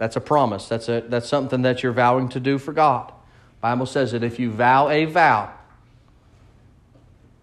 that's 0.00 0.16
a 0.16 0.20
promise. 0.20 0.66
That's, 0.66 0.88
a, 0.88 1.02
that's 1.02 1.28
something 1.28 1.60
that 1.60 1.82
you're 1.82 1.92
vowing 1.92 2.30
to 2.30 2.40
do 2.40 2.56
for 2.56 2.72
God. 2.72 3.12
Bible 3.60 3.84
says 3.84 4.12
that 4.12 4.22
if 4.22 4.38
you 4.38 4.50
vow 4.50 4.88
a 4.88 5.04
vow, 5.04 5.52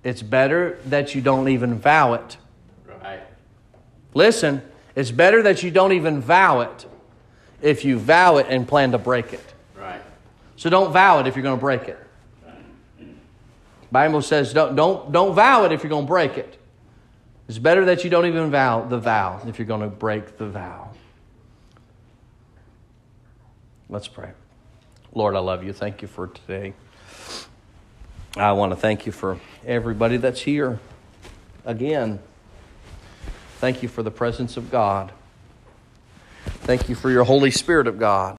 it's 0.04 0.24
better 0.24 0.80
that 0.88 1.14
you 1.14 1.22
don't 1.22 1.50
even 1.50 1.78
vow 1.78 2.16
it. 2.16 2.38
Right. 2.88 3.20
Listen, 4.16 4.64
it's 4.96 5.12
better 5.12 5.44
that 5.44 5.62
you 5.62 5.70
don't 5.70 5.92
even 5.92 6.20
vow 6.20 6.62
it 6.62 6.88
if 7.62 7.86
you 7.86 8.00
vow 8.00 8.38
it 8.38 8.48
and 8.50 8.68
plan 8.68 8.92
to 8.94 8.98
break 8.98 9.34
it. 9.34 9.54
Right. 9.80 10.02
So 10.56 10.72
don't 10.72 10.92
vow 10.92 11.20
it 11.20 11.28
if 11.28 11.36
you're 11.36 11.44
going 11.44 11.60
to 11.60 11.62
break 11.62 11.84
it. 11.84 12.00
Bible 13.92 14.24
says 14.24 14.52
don't, 14.52 14.76
don't, 14.76 15.12
don't 15.12 15.36
vow 15.36 15.66
it 15.66 15.72
if 15.72 15.84
you're 15.84 15.92
going 15.92 16.06
to 16.06 16.10
break 16.10 16.40
it. 16.40 16.60
It's 17.48 17.60
better 17.60 17.86
that 17.86 18.04
you 18.04 18.10
don't 18.10 18.26
even 18.26 18.50
vow 18.50 18.82
the 18.82 18.98
vow 18.98 19.42
if 19.46 19.60
you're 19.60 19.68
going 19.68 19.82
to 19.82 19.96
break 19.96 20.40
the 20.40 20.48
vow. 20.48 20.90
Let's 23.90 24.10
pray. 24.10 24.32
Lord, 25.14 25.36
I 25.36 25.40
love 25.40 25.64
you. 25.64 25.72
Thank 25.72 26.02
you 26.02 26.10
for 26.10 26.28
today. 26.28 26.74
I 28.36 28.52
want 28.52 28.74
to 28.74 28.76
thank 28.76 29.06
you 29.06 29.14
for 29.14 29.40
everybody 29.66 30.18
that's 30.18 30.42
here. 30.42 30.80
Again, 31.64 32.20
thank 33.60 33.82
you 33.82 33.88
for 33.88 34.04
the 34.04 34.12
presence 34.12 34.58
of 34.58 34.70
God. 34.70 35.14
Thank 36.46 36.90
you 36.90 36.96
for 36.96 37.10
your 37.10 37.24
Holy 37.24 37.50
Spirit 37.50 37.88
of 37.88 37.98
God. 37.98 38.36